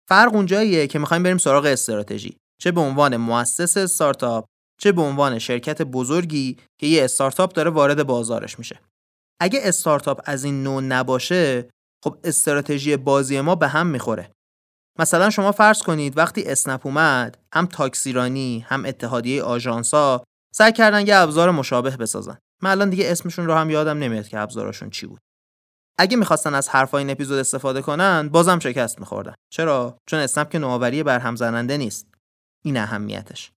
فرق 0.10 0.34
اونجاییه 0.34 0.88
که 0.88 1.00
می‌خوایم 1.00 1.24
بریم 1.24 1.38
سراغ 1.38 1.66
استراتژی. 1.66 2.38
چه 2.62 2.72
به 2.72 2.82
عنوان 2.82 3.18
مؤسس 3.18 3.78
استارتاپ 3.78 4.46
چه 4.82 4.92
به 4.92 5.02
عنوان 5.02 5.40
شرکت 5.40 5.82
بزرگی 5.82 6.58
که 6.80 6.88
یه 6.88 7.04
استارتاپ 7.04 7.54
داره 7.54 7.70
وارد 7.70 8.04
بازارش 8.04 8.60
میشه. 8.60 8.80
اگه 9.40 9.60
استارتاپ 9.64 10.22
از 10.26 10.44
این 10.44 10.64
نوع 10.64 10.82
نباشه 10.82 11.70
خب 12.04 12.18
استراتژی 12.24 12.98
بازی 12.98 13.42
ما 13.42 13.56
به 13.56 13.68
هم 13.68 13.88
می‌خوره. 13.88 14.32
مثلا 15.00 15.30
شما 15.30 15.52
فرض 15.52 15.82
کنید 15.82 16.18
وقتی 16.18 16.44
اسنپ 16.44 16.86
اومد 16.86 17.38
هم 17.54 17.66
تاکسیرانی 17.66 18.66
هم 18.68 18.86
اتحادیه 18.86 19.44
آژانسا 19.44 20.24
سعی 20.54 20.72
کردن 20.72 21.08
یه 21.08 21.16
ابزار 21.16 21.52
مشابه 21.52 21.98
بسازن. 21.98 22.38
من 22.66 22.72
الان 22.72 22.90
دیگه 22.90 23.12
اسمشون 23.12 23.46
رو 23.46 23.54
هم 23.54 23.70
یادم 23.70 23.98
نمیاد 23.98 24.28
که 24.28 24.40
ابزارشون 24.40 24.90
چی 24.90 25.08
بود. 25.08 25.20
اگه 26.00 26.18
می‌خواستن 26.18 26.56
از 26.56 26.70
حرفای 26.70 27.04
این 27.04 27.10
اپیزود 27.10 27.38
استفاده 27.38 27.82
کنن 27.82 28.30
بازم 28.30 28.60
شکست 28.60 29.00
میخوردن. 29.00 29.34
چرا؟ 29.52 29.98
چون 30.10 30.20
اسنپ 30.20 30.50
که 30.50 30.60
نوآوری 30.60 31.04
برهم 31.04 31.36
زننده 31.36 31.78
نیست. 31.78 32.08
این 32.66 32.78
اهمیتش. 32.78 33.52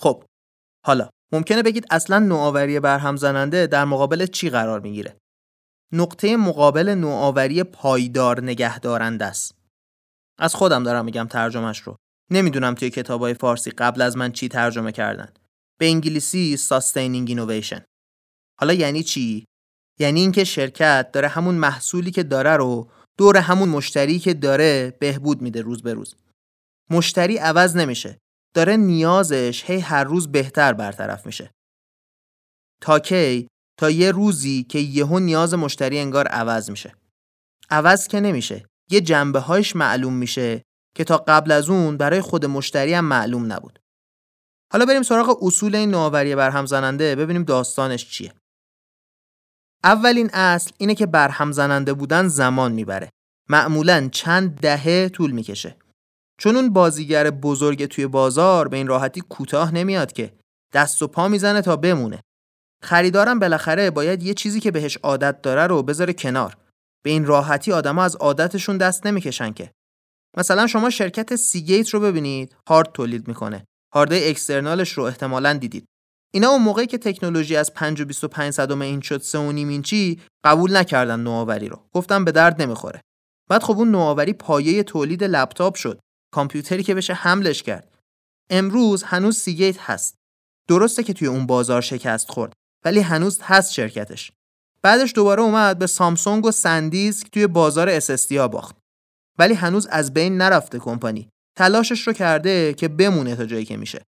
خب 0.00 0.24
حالا 0.86 1.10
ممکنه 1.32 1.62
بگید 1.62 1.86
اصلا 1.90 2.18
نوآوری 2.18 2.80
برهم 2.80 3.16
زننده 3.16 3.66
در 3.66 3.84
مقابل 3.84 4.26
چی 4.26 4.50
قرار 4.50 4.80
می‌گیره؟ 4.80 5.16
نقطه 5.92 6.36
مقابل 6.36 6.88
نوآوری 6.88 7.62
پایدار 7.62 8.42
نگهدارنده 8.42 9.24
است. 9.24 9.54
از 10.38 10.54
خودم 10.54 10.82
دارم 10.82 11.04
میگم 11.04 11.26
ترجمهش 11.26 11.78
رو. 11.78 11.96
نمی‌دونم 12.30 12.74
توی 12.74 12.90
کتابای 12.90 13.34
فارسی 13.34 13.70
قبل 13.70 14.02
از 14.02 14.16
من 14.16 14.32
چی 14.32 14.48
ترجمه 14.48 14.92
کردن. 14.92 15.32
به 15.80 15.86
انگلیسی 15.86 16.56
sustaining 16.58 17.30
innovation. 17.30 17.82
حالا 18.60 18.72
یعنی 18.72 19.02
چی؟ 19.02 19.44
یعنی 19.98 20.20
اینکه 20.20 20.44
شرکت 20.44 21.10
داره 21.12 21.28
همون 21.28 21.54
محصولی 21.54 22.10
که 22.10 22.22
داره 22.22 22.56
رو 22.56 22.90
دور 23.18 23.36
همون 23.36 23.68
مشتری 23.68 24.18
که 24.18 24.34
داره 24.34 24.96
بهبود 25.00 25.42
میده 25.42 25.60
روز 25.60 25.82
به 25.82 25.94
روز. 25.94 26.14
مشتری 26.90 27.36
عوض 27.36 27.76
نمیشه. 27.76 28.18
داره 28.54 28.76
نیازش 28.76 29.64
هی 29.66 29.80
هر 29.80 30.04
روز 30.04 30.32
بهتر 30.32 30.72
برطرف 30.72 31.26
میشه. 31.26 31.50
تا 32.80 32.98
کی؟ 32.98 33.48
تا 33.78 33.90
یه 33.90 34.10
روزی 34.10 34.62
که 34.64 34.78
یهو 34.78 35.18
نیاز 35.18 35.54
مشتری 35.54 35.98
انگار 35.98 36.26
عوض 36.26 36.70
میشه. 36.70 36.94
عوض 37.70 38.08
که 38.08 38.20
نمیشه. 38.20 38.66
یه 38.90 39.00
جنبه 39.00 39.40
هایش 39.40 39.76
معلوم 39.76 40.12
میشه 40.12 40.62
که 40.94 41.04
تا 41.04 41.16
قبل 41.16 41.52
از 41.52 41.70
اون 41.70 41.96
برای 41.96 42.20
خود 42.20 42.46
مشتری 42.46 42.94
هم 42.94 43.04
معلوم 43.04 43.52
نبود. 43.52 43.78
حالا 44.72 44.84
بریم 44.86 45.02
سراغ 45.02 45.38
اصول 45.42 45.74
این 45.74 45.90
نوآوری 45.90 46.34
برهم 46.34 46.66
زننده. 46.66 47.16
ببینیم 47.16 47.44
داستانش 47.44 48.10
چیه. 48.10 48.32
اولین 49.84 50.30
اصل 50.32 50.70
اینه 50.78 50.94
که 50.94 51.06
برهم 51.06 51.52
زننده 51.52 51.92
بودن 51.92 52.28
زمان 52.28 52.72
می‌بره. 52.72 53.10
معمولا 53.48 54.08
چند 54.12 54.54
دهه 54.54 55.08
طول 55.08 55.30
می‌کشه. 55.30 55.76
چون 56.40 56.56
اون 56.56 56.72
بازیگر 56.72 57.30
بزرگ 57.30 57.86
توی 57.86 58.06
بازار 58.06 58.68
به 58.68 58.76
این 58.76 58.86
راحتی 58.86 59.20
کوتاه 59.20 59.74
نمیاد 59.74 60.12
که. 60.12 60.32
دست 60.72 61.02
و 61.02 61.06
پا 61.06 61.28
می‌زنه 61.28 61.62
تا 61.62 61.76
بمونه. 61.76 62.20
خریدارم 62.82 63.38
بالاخره 63.38 63.90
باید 63.90 64.22
یه 64.22 64.34
چیزی 64.34 64.60
که 64.60 64.70
بهش 64.70 64.96
عادت 64.96 65.42
داره 65.42 65.66
رو 65.66 65.82
بذاره 65.82 66.12
کنار. 66.12 66.56
به 67.04 67.10
این 67.10 67.26
راحتی 67.26 67.72
آدما 67.72 68.02
از 68.02 68.16
عادتشون 68.16 68.78
دست 68.78 69.06
نمی‌کشن 69.06 69.52
که. 69.52 69.70
مثلا 70.36 70.66
شما 70.66 70.90
شرکت 70.90 71.36
Seagate 71.36 71.88
رو 71.88 72.00
ببینید. 72.00 72.56
هارد 72.68 72.92
تولید 72.92 73.28
می‌کنه. 73.28 73.64
هارد 73.94 74.12
external 74.12 74.76
ش 74.76 74.92
رو 74.92 75.04
احتمالا 75.04 75.52
دیدید. 75.52 75.84
اینا 76.34 76.48
اون 76.48 76.62
موقعی 76.62 76.86
که 76.86 76.98
تکنولوژی 76.98 77.56
از 77.56 77.74
5 77.74 78.00
و 78.00 78.04
25 78.04 78.52
صدم 78.52 78.82
اینچ 78.82 79.08
شد 79.08 79.22
3 79.22 79.38
و 79.38 79.52
نیم 79.52 79.68
اینچی 79.68 80.20
قبول 80.44 80.76
نکردن 80.76 81.20
نوآوری 81.20 81.68
رو. 81.68 81.88
گفتن 81.92 82.24
به 82.24 82.32
درد 82.32 82.62
نمی‌خوره. 82.62 83.00
بعد 83.50 83.62
خب 83.62 83.78
اون 83.78 83.90
نوآوری 83.90 84.32
پایه 84.32 84.82
تولید 84.82 85.24
لپتاپ 85.24 85.74
شد. 85.74 86.00
کامپیوتری 86.34 86.82
که 86.82 86.94
بشه 86.94 87.14
حملش 87.14 87.62
کرد. 87.62 87.98
امروز 88.50 89.02
هنوز 89.02 89.36
Seagate 89.36 89.80
هست. 89.80 90.14
درسته 90.68 91.02
که 91.02 91.12
توی 91.12 91.28
اون 91.28 91.46
بازار 91.46 91.80
شکست 91.80 92.30
خورد 92.30 92.52
ولی 92.84 93.00
هنوز 93.00 93.40
هست 93.42 93.72
شرکتش. 93.72 94.32
بعدش 94.82 95.12
دوباره 95.14 95.42
اومد 95.42 95.78
به 95.78 95.86
سامسونگ 95.86 96.44
و 96.44 96.50
SanDisk 96.50 97.30
توی 97.30 97.46
بازار 97.46 98.00
SSD 98.00 98.32
ها 98.32 98.48
باخت. 98.48 98.76
ولی 99.38 99.54
هنوز 99.54 99.86
از 99.86 100.14
بین 100.14 100.36
نرفته 100.36 100.78
کمپانی. 100.78 101.28
تلاشش 101.58 102.06
رو 102.06 102.12
کرده 102.12 102.74
که 102.74 102.88
بمونه 102.88 103.36
تا 103.36 103.46
جایی 103.46 103.64
که 103.64 103.76
میشه. 103.76 104.02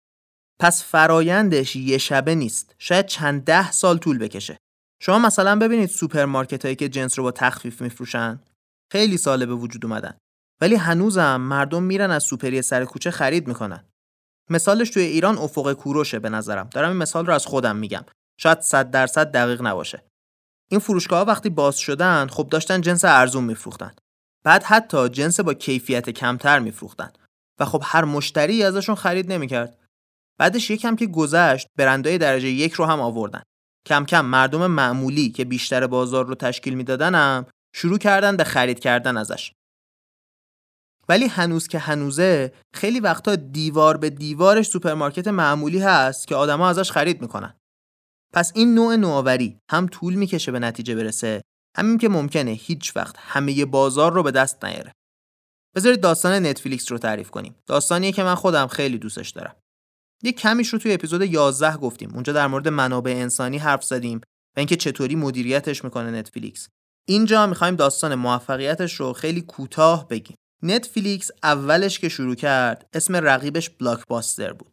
پس 0.60 0.84
فرایندش 0.84 1.76
یه 1.76 1.98
شبه 1.98 2.34
نیست. 2.34 2.74
شاید 2.78 3.06
چند 3.06 3.44
ده 3.44 3.72
سال 3.72 3.98
طول 3.98 4.18
بکشه. 4.18 4.56
شما 5.02 5.18
مثلا 5.18 5.56
ببینید 5.56 5.88
سوپرمارکت 5.88 6.64
هایی 6.64 6.76
که 6.76 6.88
جنس 6.88 7.18
رو 7.18 7.24
با 7.24 7.30
تخفیف 7.30 7.82
میفروشن. 7.82 8.40
خیلی 8.92 9.16
ساله 9.16 9.46
به 9.46 9.54
وجود 9.54 9.84
اومدن. 9.84 10.16
ولی 10.60 10.74
هنوزم 10.74 11.36
مردم 11.36 11.82
میرن 11.82 12.10
از 12.10 12.22
سوپری 12.22 12.62
سر 12.62 12.84
کوچه 12.84 13.10
خرید 13.10 13.48
می‌کنن. 13.48 13.84
مثالش 14.50 14.90
توی 14.90 15.02
ایران 15.02 15.38
افق 15.38 15.72
کوروشه 15.72 16.18
به 16.18 16.28
نظرم. 16.28 16.68
دارم 16.70 16.88
این 16.88 16.98
مثال 16.98 17.26
رو 17.26 17.34
از 17.34 17.46
خودم 17.46 17.76
میگم. 17.76 18.04
شاید 18.40 18.60
100 18.60 18.90
درصد 18.90 19.32
دقیق 19.32 19.62
نباشه. 19.62 20.04
این 20.70 20.80
فروشگاه 20.80 21.26
وقتی 21.26 21.48
باز 21.48 21.78
شدن 21.78 22.26
خب 22.26 22.48
داشتن 22.48 22.80
جنس 22.80 23.04
ارزون 23.04 23.44
میفروختن. 23.44 23.94
بعد 24.44 24.62
حتی 24.62 25.08
جنس 25.08 25.40
با 25.40 25.54
کیفیت 25.54 26.10
کمتر 26.10 26.58
میفروختن. 26.58 27.12
و 27.60 27.64
خب 27.64 27.82
هر 27.84 28.04
مشتری 28.04 28.62
ازشون 28.62 28.94
خرید 28.94 29.32
نمی‌کرد. 29.32 29.78
بعدش 30.38 30.70
یکم 30.70 30.96
که 30.96 31.06
گذشت 31.06 31.66
برندهای 31.76 32.18
درجه 32.18 32.48
یک 32.48 32.72
رو 32.72 32.84
هم 32.84 33.00
آوردن. 33.00 33.42
کم 33.86 34.04
کم 34.04 34.24
مردم 34.24 34.66
معمولی 34.66 35.30
که 35.30 35.44
بیشتر 35.44 35.86
بازار 35.86 36.26
رو 36.26 36.34
تشکیل 36.34 36.74
میدادنم 36.74 37.46
شروع 37.74 37.98
کردن 37.98 38.36
به 38.36 38.44
خرید 38.44 38.78
کردن 38.78 39.16
ازش. 39.16 39.52
ولی 41.08 41.26
هنوز 41.26 41.68
که 41.68 41.78
هنوزه 41.78 42.52
خیلی 42.74 43.00
وقتا 43.00 43.36
دیوار 43.36 43.96
به 43.96 44.10
دیوارش 44.10 44.66
سوپرمارکت 44.66 45.28
معمولی 45.28 45.78
هست 45.78 46.26
که 46.26 46.34
آدما 46.34 46.68
ازش 46.68 46.90
خرید 46.90 47.22
می‌کنن. 47.22 47.54
پس 48.32 48.52
این 48.54 48.74
نوع 48.74 48.96
نوآوری 48.96 49.58
هم 49.70 49.86
طول 49.86 50.14
می‌کشه 50.14 50.52
به 50.52 50.58
نتیجه 50.58 50.94
برسه. 50.94 51.42
همین 51.76 51.98
که 51.98 52.08
ممکنه 52.08 52.50
هیچ 52.50 52.96
وقت 52.96 53.16
همه 53.18 53.64
بازار 53.64 54.12
رو 54.12 54.22
به 54.22 54.30
دست 54.30 54.64
نیاره. 54.64 54.92
بذارید 55.76 56.00
داستان 56.00 56.46
نتفلیکس 56.46 56.92
رو 56.92 56.98
تعریف 56.98 57.30
کنیم. 57.30 57.54
داستانیه 57.66 58.12
که 58.12 58.22
من 58.22 58.34
خودم 58.34 58.66
خیلی 58.66 58.98
دوستش 58.98 59.30
دارم. 59.30 59.56
یه 60.22 60.32
کمیش 60.32 60.68
رو 60.68 60.78
توی 60.78 60.92
اپیزود 60.92 61.22
11 61.22 61.76
گفتیم. 61.76 62.10
اونجا 62.14 62.32
در 62.32 62.46
مورد 62.46 62.68
منابع 62.68 63.10
انسانی 63.10 63.58
حرف 63.58 63.84
زدیم 63.84 64.20
و 64.56 64.58
اینکه 64.58 64.76
چطوری 64.76 65.16
مدیریتش 65.16 65.84
می‌کنه 65.84 66.10
نتفلیکس. 66.10 66.68
اینجا 67.08 67.46
می‌خوایم 67.46 67.76
داستان 67.76 68.14
موفقیتش 68.14 68.94
رو 68.94 69.12
خیلی 69.12 69.40
کوتاه 69.40 70.08
بگیم. 70.08 70.36
نتفلیکس 70.62 71.30
اولش 71.42 71.98
که 71.98 72.08
شروع 72.08 72.34
کرد 72.34 72.86
اسم 72.92 73.16
رقیبش 73.16 73.70
بلاکباستر 73.70 74.52
بود. 74.52 74.72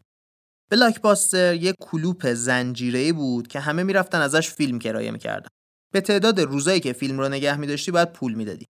بلاکباستر 0.72 1.54
یک 1.54 1.76
کلوپ 1.82 2.34
زنجیره‌ای 2.34 3.12
بود 3.12 3.48
که 3.48 3.60
همه 3.60 3.84
می‌رفتن 3.84 4.22
ازش 4.22 4.50
فیلم 4.50 4.80
کرایه 4.80 5.12
می‌کردن. 5.12 5.48
به 5.94 6.02
تعداد 6.02 6.42
روزایی 6.42 6.80
که 6.80 6.94
فیلم 6.94 7.20
رو 7.20 7.30
نگه 7.30 7.58
میداشتی 7.58 7.92
باید 7.92 8.12
پول 8.12 8.34
می‌دادی. 8.34 8.66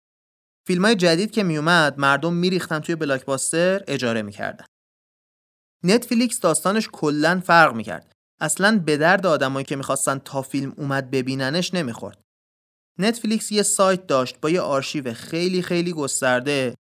فیلم 0.67 0.85
های 0.85 0.95
جدید 0.95 1.31
که 1.31 1.43
میومد 1.43 1.99
مردم 1.99 2.33
میریختن 2.33 2.79
توی 2.79 2.95
بلاکباستر 2.95 3.85
اجاره 3.89 4.23
می‌کردن. 4.23 4.65
نتفلیکس 5.85 6.41
داستانش 6.41 6.89
کلا 6.93 7.43
فرق 7.47 7.75
می‌کرد. 7.75 8.13
اصلا 8.41 8.79
به 8.79 8.97
درد 8.97 9.27
آدمایی 9.27 9.65
که 9.65 9.77
می‌خواستن 9.77 10.19
تا 10.19 10.43
فیلم 10.43 10.75
اومد 10.77 11.11
ببیننش 11.11 11.75
نمی‌خورد. 11.75 12.23
نتفلیکس 12.99 13.53
یه 13.53 13.63
سایت 13.63 14.07
داشت 14.07 14.41
با 14.41 14.51
یه 14.51 14.61
آرشیو 14.61 15.15
خیلی 15.15 15.63
خیلی 15.63 15.93
گسترده 15.93 16.75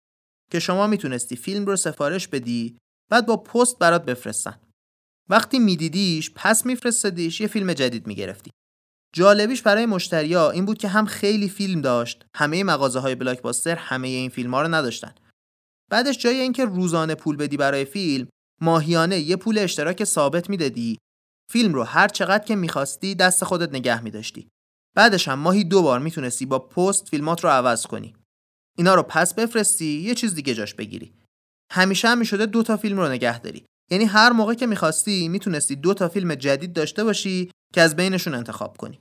که 0.53 0.61
شما 0.61 0.87
می‌تونستی 0.87 1.37
فیلم 1.37 1.67
رو 1.67 1.77
سفارش 1.77 2.29
بدی 2.29 2.79
بعد 3.11 3.27
با 3.27 3.37
پست 3.37 3.79
برات 3.79 4.05
بفرستن. 4.05 4.61
وقتی 5.29 5.59
میدیدیش 5.59 6.31
پس 6.35 6.67
میفرستدیش 6.67 7.41
یه 7.41 7.47
فیلم 7.47 7.73
جدید 7.73 8.07
می‌گرفتی. 8.07 8.51
جالبیش 9.15 9.63
برای 9.63 9.87
مشتریا 9.87 10.51
این 10.51 10.65
بود 10.65 10.79
که 10.79 10.89
هم 10.89 11.07
خیلی 11.07 11.49
فیلم 11.49 11.81
داشت 11.81 12.25
همه 12.37 12.65
مغازه 12.65 12.99
های 12.99 13.15
بلاکباستر 13.15 13.77
همه 13.77 14.09
این 14.09 14.31
فیلم 14.31 14.55
ها 14.55 14.63
رو 14.63 14.69
نداشتن. 14.69 15.15
بعدش 15.91 16.19
جای 16.19 16.41
اینکه 16.41 16.65
روزانه 16.65 17.15
پول 17.15 17.37
بدی 17.37 17.57
برای 17.57 17.85
فیلم 17.85 18.29
ماهیانه 18.63 19.19
یه 19.19 19.37
پول 19.37 19.59
اشتراک 19.59 20.05
ثابت 20.05 20.51
می‌دادی. 20.51 20.99
فیلم 21.51 21.75
رو 21.75 21.83
هر 21.83 22.09
چقدر 22.09 22.45
که 22.45 22.57
می‌خواستی 22.57 23.15
دست 23.15 23.45
خودت 23.45 23.75
نگه 23.75 24.03
میداشتی. 24.03 24.49
بعدش 24.97 25.29
هم 25.29 25.39
ماهی 25.39 25.65
دو 25.65 25.83
بار 25.83 25.99
می‌تونستی 25.99 26.47
با 26.47 26.59
پست 26.59 27.09
فیلمات 27.09 27.45
رو 27.45 27.51
عوض 27.51 27.87
کنی. 27.87 28.15
اینا 28.79 28.95
رو 28.95 29.03
پس 29.03 29.35
بفرستی 29.35 30.01
یه 30.01 30.15
چیز 30.15 30.35
دیگه 30.35 30.55
جاش 30.55 30.75
بگیری. 30.75 31.15
همیشه 31.73 32.09
هم 32.09 32.19
می‌شده 32.19 32.47
دو 32.47 32.63
تا 32.63 32.77
فیلم 32.77 32.97
رو 33.01 33.09
نگه 33.09 33.41
داری. 33.41 33.65
یعنی 33.91 34.05
هر 34.05 34.33
موقع 34.33 34.55
که 34.55 34.67
می‌خواستی 34.67 35.29
می‌تونستی 35.29 35.77
دو 35.77 35.95
تا 35.95 36.09
فیلم 36.09 36.35
جدید 36.35 36.73
داشته 36.73 37.05
باشی 37.05 37.51
که 37.75 37.81
از 37.81 37.97
بینشون 37.97 38.35
انتخاب 38.35 38.77
کنی. 38.77 39.01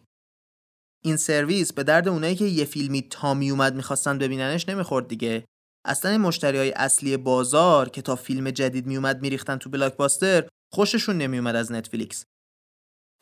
این 1.04 1.18
سرویس 1.18 1.74
به 1.74 1.84
درد 1.84 2.08
اونایی 2.08 2.36
که 2.36 2.46
یه 2.46 2.66
فیلمی 2.66 3.02
تا 3.02 3.34
میومد 3.34 3.76
می‌خواستن 3.76 4.18
ببیننش 4.18 4.70
نمی‌خورد 4.70 5.08
دیگه. 5.08 5.46
اصلا 5.86 6.12
این 6.12 6.22
مشتری 6.22 6.58
های 6.58 6.72
اصلی 6.72 7.18
بازار 7.18 7.90
که 7.90 8.02
تا 8.02 8.16
فیلم 8.16 8.52
جدید 8.52 8.86
میومد 8.86 9.22
میریختن 9.22 9.58
تو 9.58 9.70
بلاکباستر 9.70 10.48
خوششون 10.74 11.18
نمیومد 11.18 11.56
از 11.56 11.72
نتفلیکس 11.72 12.24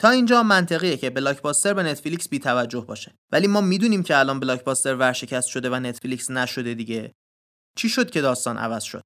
تا 0.00 0.10
اینجا 0.10 0.42
منطقیه 0.42 0.96
که 0.96 1.10
بلاکباستر 1.10 1.74
به 1.74 1.82
نتفلیکس 1.82 2.28
بی 2.28 2.38
توجه 2.38 2.80
باشه 2.80 3.14
ولی 3.32 3.46
ما 3.46 3.60
می‌دونیم 3.60 4.02
که 4.02 4.18
الان 4.18 4.40
بلاکباستر 4.40 4.94
ورشکست 4.94 5.48
شده 5.48 5.70
و 5.70 5.74
نتفلیکس 5.74 6.30
نشده 6.30 6.74
دیگه 6.74 7.12
چی 7.76 7.88
شد 7.88 8.10
که 8.10 8.20
داستان 8.20 8.58
عوض 8.58 8.82
شد 8.82 9.02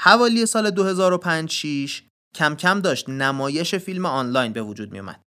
حوالی 0.00 0.46
سال 0.46 0.70
2005 0.70 1.50
6 1.50 2.02
کم 2.34 2.56
کم 2.56 2.80
داشت 2.80 3.08
نمایش 3.08 3.74
فیلم 3.74 4.06
آنلاین 4.06 4.52
به 4.52 4.62
وجود 4.62 4.92
می 4.92 4.98
اومد. 4.98 5.22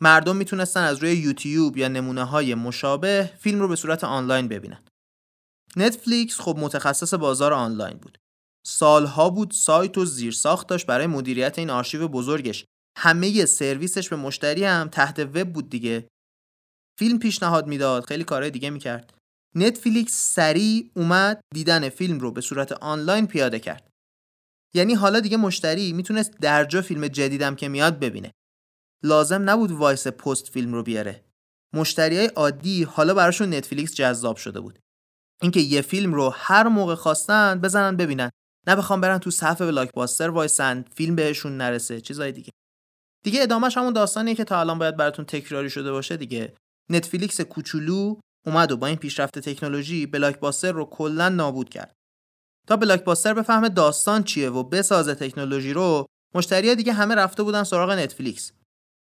مردم 0.00 0.36
می‌تونستن 0.36 0.82
از 0.82 0.98
روی 0.98 1.12
یوتیوب 1.12 1.76
یا 1.76 1.88
نمونه 1.88 2.24
های 2.24 2.54
مشابه 2.54 3.30
فیلم 3.38 3.60
رو 3.60 3.68
به 3.68 3.76
صورت 3.76 4.04
آنلاین 4.04 4.48
ببینن. 4.48 4.78
نتفلیکس 5.76 6.40
خب 6.40 6.56
متخصص 6.58 7.14
بازار 7.14 7.52
آنلاین 7.52 7.98
بود. 7.98 8.18
سالها 8.66 9.30
بود 9.30 9.50
سایت 9.50 9.98
و 9.98 10.04
زیرساخت 10.04 10.68
داشت 10.68 10.86
برای 10.86 11.06
مدیریت 11.06 11.58
این 11.58 11.70
آرشیو 11.70 12.08
بزرگش. 12.08 12.64
همه 12.98 13.46
سرویسش 13.46 14.08
به 14.08 14.16
مشتری 14.16 14.64
هم 14.64 14.88
تحت 14.88 15.18
وب 15.18 15.52
بود 15.52 15.70
دیگه. 15.70 16.08
فیلم 16.98 17.18
پیشنهاد 17.18 17.66
می‌داد، 17.66 18.04
خیلی 18.04 18.24
کارهای 18.24 18.50
دیگه 18.50 18.70
می‌کرد. 18.70 19.14
نتفلیکس 19.54 20.34
سریع 20.34 20.90
اومد 20.96 21.40
دیدن 21.54 21.88
فیلم 21.88 22.18
رو 22.18 22.32
به 22.32 22.40
صورت 22.40 22.72
آنلاین 22.72 23.26
پیاده 23.26 23.58
کرد. 23.58 23.90
یعنی 24.74 24.94
حالا 24.94 25.20
دیگه 25.20 25.36
مشتری 25.36 25.92
می‌تونست 25.92 26.30
درجا 26.30 26.82
فیلم 26.82 27.08
جدیدم 27.08 27.54
که 27.56 27.68
میاد 27.68 27.98
ببینه 27.98 28.32
لازم 29.04 29.50
نبود 29.50 29.70
وایسه 29.70 30.06
پست 30.06 30.48
فیلم 30.48 30.74
رو 30.74 30.82
بیاره 30.82 31.24
مشتری 31.74 32.16
های 32.16 32.26
عادی 32.26 32.82
حالا 32.82 33.14
براشون 33.14 33.54
نتفلیکس 33.54 33.94
جذاب 33.94 34.36
شده 34.36 34.60
بود 34.60 34.78
اینکه 35.42 35.60
یه 35.60 35.82
فیلم 35.82 36.14
رو 36.14 36.30
هر 36.36 36.68
موقع 36.68 36.94
خواستن 36.94 37.60
بزنن 37.60 37.96
ببینن. 37.96 38.30
نه 38.66 38.76
بخوان 38.76 39.00
برن 39.00 39.18
تو 39.18 39.30
صف 39.30 39.66
بلاکباستر 39.66 40.30
وایسن 40.30 40.84
فیلم 40.94 41.16
بهشون 41.16 41.56
نرسه 41.56 42.00
چیزای 42.00 42.32
دیگه. 42.32 42.50
دیگه 43.24 43.42
ادامهش 43.42 43.76
همون 43.76 43.92
داستانیه 43.92 44.34
که 44.34 44.44
تا 44.44 44.60
الان 44.60 44.78
باید 44.78 44.96
براتون 44.96 45.24
تکراری 45.24 45.70
شده 45.70 45.92
باشه 45.92 46.16
دیگه. 46.16 46.54
نتفلیکس 46.90 47.40
کوچولو 47.40 48.16
اومد 48.46 48.72
و 48.72 48.76
با 48.76 48.86
این 48.86 48.96
پیشرفت 48.96 49.38
تکنولوژی 49.38 50.06
بلاکباستر 50.06 50.72
رو 50.72 50.84
کلا 50.84 51.28
نابود 51.28 51.68
کرد. 51.68 51.94
تا 52.68 52.76
بلاکباستر 52.76 53.34
بفهمه 53.34 53.68
داستان 53.68 54.24
چیه 54.24 54.50
و 54.50 54.62
بسازه 54.62 55.14
تکنولوژی 55.14 55.72
رو 55.72 56.06
مشتریا 56.34 56.74
دیگه 56.74 56.92
همه 56.92 57.14
رفته 57.14 57.42
بودن 57.42 57.64
سراغ 57.64 57.90
نتفلیکس. 57.90 58.52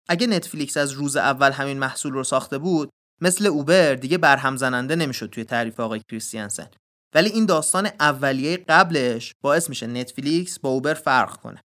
اگه 0.09 0.27
نتفلیکس 0.27 0.77
از 0.77 0.91
روز 0.91 1.17
اول 1.17 1.51
همین 1.51 1.79
محصول 1.79 2.13
رو 2.13 2.23
ساخته 2.23 2.57
بود 2.57 2.89
مثل 3.21 3.45
اوبر 3.45 3.95
دیگه 3.95 4.17
برهم 4.17 4.57
زننده 4.57 4.95
نمی‌شد 4.95 5.29
توی 5.29 5.43
تعریف 5.43 5.79
آقای 5.79 6.01
کریستیانسن. 6.09 6.67
ولی 7.15 7.29
این 7.29 7.45
داستان 7.45 7.89
اولیه 7.99 8.57
قبلش 8.57 9.33
باعث 9.43 9.69
میشه 9.69 9.87
نتفلیکس 9.87 10.59
با 10.59 10.69
اوبر 10.69 10.93
فرق 10.93 11.37
کنه. 11.37 11.61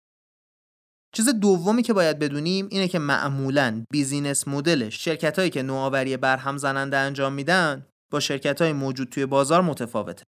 چیز 1.15 1.29
دومی 1.29 1.83
که 1.83 1.93
باید 1.93 2.19
بدونیم 2.19 2.67
اینه 2.71 2.87
که 2.87 2.99
معمولا 2.99 3.83
business 3.91 4.47
model 4.47 5.05
شرکتایی 5.05 5.51
که 5.51 5.63
نوآوری 5.63 6.17
برهم 6.17 6.57
زننده 6.57 6.97
انجام 6.97 7.33
میدن 7.33 7.85
با 8.11 8.19
شرکت 8.19 8.61
های 8.61 8.73
موجود 8.73 9.09
توی 9.09 9.25
بازار 9.25 9.61
متفاوته. 9.61 10.23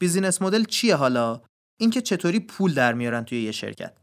business 0.00 0.42
model 0.42 0.64
چیه 0.64 0.96
حالا؟ 0.96 1.42
اینکه 1.80 2.00
چطوری 2.00 2.40
پول 2.40 2.74
در 2.74 2.92
میارن 2.92 3.24
توی 3.24 3.42
یه 3.42 3.52
شرکت. 3.52 3.96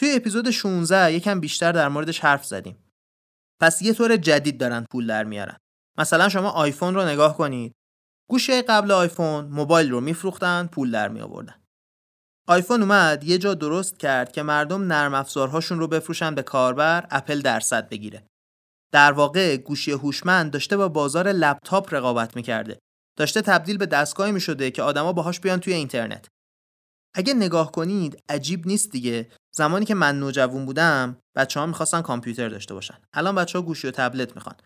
توی 0.00 0.12
اپیزود 0.12 0.50
16 0.50 1.12
یکم 1.12 1.40
بیشتر 1.40 1.72
در 1.72 1.88
موردش 1.88 2.20
حرف 2.20 2.44
زدیم. 2.46 2.76
پس 3.60 3.82
یه 3.82 3.92
طور 3.92 4.16
جدید 4.16 4.58
دارن 4.58 4.86
پول 4.90 5.06
در 5.06 5.24
میارن. 5.24 5.56
مثلا 5.98 6.28
شما 6.28 6.50
آیفون 6.50 6.94
رو 6.94 7.04
نگاه 7.04 7.36
کنید. 7.36 7.72
گوشی 8.30 8.62
قبل 8.62 8.90
آیفون 8.90 9.44
موبایل 9.44 9.90
رو 9.90 10.00
میفروختن 10.00 10.66
پول 10.66 10.90
در 10.90 11.08
می 11.08 11.20
آوردن 11.20 11.54
آیفون 12.48 12.82
اومد 12.82 13.24
یه 13.24 13.38
جا 13.38 13.54
درست 13.54 13.98
کرد 13.98 14.32
که 14.32 14.42
مردم 14.42 14.92
نرم 14.92 15.14
افزارهاشون 15.14 15.78
رو 15.78 15.88
بفروشن 15.88 16.34
به 16.34 16.42
کاربر 16.42 17.06
اپل 17.10 17.40
درصد 17.40 17.88
بگیره. 17.88 18.26
در 18.92 19.12
واقع 19.12 19.56
گوشی 19.56 19.92
هوشمند 19.92 20.50
داشته 20.50 20.76
با 20.76 20.88
بازار 20.88 21.32
لپتاپ 21.32 21.94
رقابت 21.94 22.36
می‌کرده. 22.36 22.78
داشته 23.18 23.42
تبدیل 23.42 23.78
به 23.78 23.86
دستگاهی 23.86 24.32
می 24.32 24.40
شده 24.40 24.70
که 24.70 24.82
آدما 24.82 25.12
باهاش 25.12 25.40
بیان 25.40 25.60
توی 25.60 25.72
اینترنت. 25.72 26.26
اگه 27.14 27.34
نگاه 27.34 27.72
کنید 27.72 28.22
عجیب 28.28 28.66
نیست 28.66 28.90
دیگه. 28.90 29.30
زمانی 29.54 29.84
که 29.84 29.94
من 29.94 30.20
نوجوان 30.20 30.66
بودم 30.66 31.16
بچه 31.36 31.60
ها 31.60 31.66
می‌خواستن 31.66 32.02
کامپیوتر 32.02 32.48
داشته 32.48 32.74
باشن. 32.74 32.98
الان 33.12 33.34
بچه 33.34 33.58
ها 33.58 33.64
گوشی 33.64 33.88
و 33.88 33.90
تبلت 33.90 34.34
می‌خوان. 34.34 34.56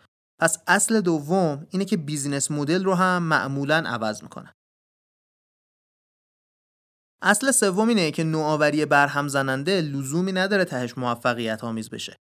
پس 0.41 0.57
اصل 0.67 1.01
دوم 1.01 1.67
اینه 1.69 1.85
که 1.85 1.97
business 1.97 2.51
model 2.51 2.83
رو 2.83 2.95
هم 2.95 3.23
معمولا 3.23 3.83
عوض 3.85 4.23
می‌کنن 4.23 4.53
اصل 7.21 7.51
سوم 7.51 7.87
اینه 7.87 8.11
که 8.11 8.23
نوآوری 8.23 8.85
برهم 8.85 9.27
زننده 9.27 9.81
لزومی 9.81 10.31
نداره 10.31 10.65
تهش 10.65 10.97
موفقیت 10.97 11.63
آمیز 11.63 11.89
بشه 11.89 12.15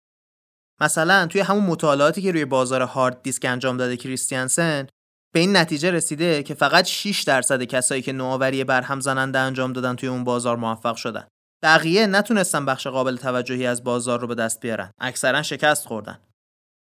مثلا 0.80 1.26
توی 1.26 1.40
همون 1.40 1.64
مطالعاتی 1.64 2.22
که 2.22 2.32
روی 2.32 2.44
بازار 2.44 2.82
هارد 2.82 3.22
دیسک 3.22 3.44
انجام 3.44 3.76
داده 3.76 3.96
کریستیانسن 3.96 4.86
به 5.34 5.40
این 5.40 5.56
نتیجه 5.56 5.90
رسیده 5.90 6.42
که 6.42 6.54
فقط 6.54 6.84
6 6.84 7.22
درصد 7.22 7.62
کسایی 7.62 8.02
که 8.02 8.12
نوآوری 8.12 8.64
برهم 8.64 9.00
زننده 9.00 9.38
انجام 9.38 9.72
دادن 9.72 9.96
توی 9.96 10.08
اون 10.08 10.24
بازار 10.24 10.56
موفق 10.56 10.96
شدن. 10.96 11.28
بقیه 11.62 12.06
نتونستن 12.06 12.66
بخش 12.66 12.86
قابل 12.86 13.16
توجهی 13.16 13.66
از 13.66 13.84
بازار 13.84 14.20
رو 14.20 14.26
به 14.26 14.34
دست 14.34 14.60
بیارن. 14.60 14.90
اکثرا 15.00 15.42
شکست 15.42 15.86
خوردن. 15.86 16.25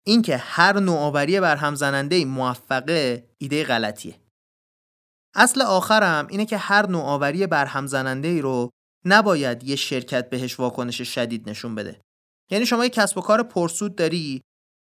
اینکه 0.07 0.37
هر 0.37 0.79
نوآوری 0.79 1.39
برهم 1.39 1.75
زننده 1.75 2.25
موفقه 2.25 3.29
ایده 3.37 3.63
غلطیه. 3.63 4.19
اصل 5.35 5.61
آخرم 5.61 6.27
اینه 6.29 6.45
که 6.45 6.57
هر 6.57 6.87
نوآوری 6.87 7.47
برهم 7.47 7.87
زننده 7.87 8.27
ای 8.27 8.41
رو 8.41 8.69
نباید 9.05 9.63
یه 9.63 9.75
شرکت 9.75 10.29
بهش 10.29 10.59
واکنش 10.59 11.01
شدید 11.01 11.49
نشون 11.49 11.75
بده. 11.75 12.01
یعنی 12.51 12.65
شما 12.65 12.83
یه 12.83 12.89
کسب 12.89 13.17
و 13.17 13.21
کار 13.21 13.43
پرسود 13.43 13.95
داری 13.95 14.41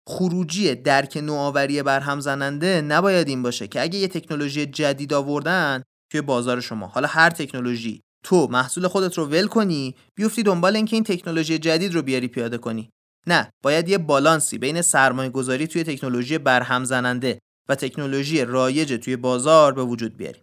خروجی 0.07 0.75
درک 0.75 1.17
نوآوری 1.17 1.83
برهم 1.83 2.19
زننده 2.19 2.81
نباید 2.81 3.27
این 3.27 3.43
باشه 3.43 3.67
که 3.67 3.81
اگه 3.81 3.99
یه 3.99 4.07
تکنولوژی 4.07 4.65
جدید 4.65 5.13
آوردن 5.13 5.83
توی 6.11 6.21
بازار 6.21 6.59
شما 6.59 6.87
حالا 6.87 7.07
هر 7.07 7.29
تکنولوژی 7.29 8.01
تو 8.23 8.47
محصول 8.51 8.87
خودت 8.87 9.17
رو 9.17 9.25
ول 9.25 9.47
کنی 9.47 9.95
بیفتی 10.15 10.43
دنبال 10.43 10.75
اینکه 10.75 10.95
این 10.95 11.03
تکنولوژی 11.03 11.57
جدید 11.57 11.93
رو 11.93 12.01
بیاری 12.01 12.27
پیاده 12.27 12.57
کنی 12.57 12.89
نه 13.27 13.51
باید 13.63 13.89
یه 13.89 13.97
بالانسی 13.97 14.57
بین 14.57 14.81
سرمایه 14.81 15.29
گذاری 15.29 15.67
توی 15.67 15.83
تکنولوژی 15.83 16.37
برهم 16.37 16.83
زننده 16.83 17.39
و 17.69 17.75
تکنولوژی 17.75 18.45
رایج 18.45 18.93
توی 19.03 19.15
بازار 19.15 19.73
به 19.73 19.83
وجود 19.83 20.17
بیاری 20.17 20.41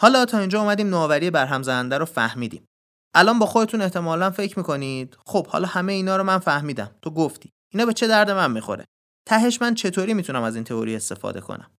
حالا 0.00 0.24
تا 0.24 0.38
اینجا 0.38 0.60
اومدیم 0.60 0.86
نوآوری 0.86 1.30
برهم 1.30 1.62
زننده 1.62 1.98
رو 1.98 2.04
فهمیدیم. 2.04 2.66
الان 3.14 3.38
با 3.38 3.46
خودتون 3.46 3.82
احتمالا 3.82 4.30
فکر 4.30 4.58
می‌کنید 4.58 5.16
خب 5.26 5.46
حالا 5.46 5.68
همه 5.68 5.92
اینا 5.92 6.16
رو 6.16 6.24
من 6.24 6.38
فهمیدم. 6.38 6.96
تو 7.02 7.10
گفتی. 7.10 7.50
اینا 7.72 7.86
به 7.86 7.92
چه 7.92 8.06
درد 8.06 8.30
من 8.30 8.52
می‌خوره؟ 8.52 8.84
تهش 9.28 9.62
من 9.62 9.74
چطوری 9.74 10.14
می‌تونم 10.14 10.42
از 10.42 10.54
این 10.54 10.64
تئوری 10.64 10.96
استفاده 10.96 11.40
کنم؟ 11.40 11.70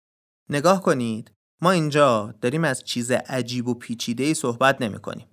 نگاه 0.51 0.83
کنید 0.83 1.33
ما 1.63 1.71
اینجا 1.71 2.35
داریم 2.41 2.65
از 2.65 2.85
چیز 2.85 3.11
عجیب 3.11 3.69
و 3.69 3.75
پیچیده 3.75 4.35
صحبت 4.35 4.83
نمی 4.83 4.99
کنیم. 4.99 5.27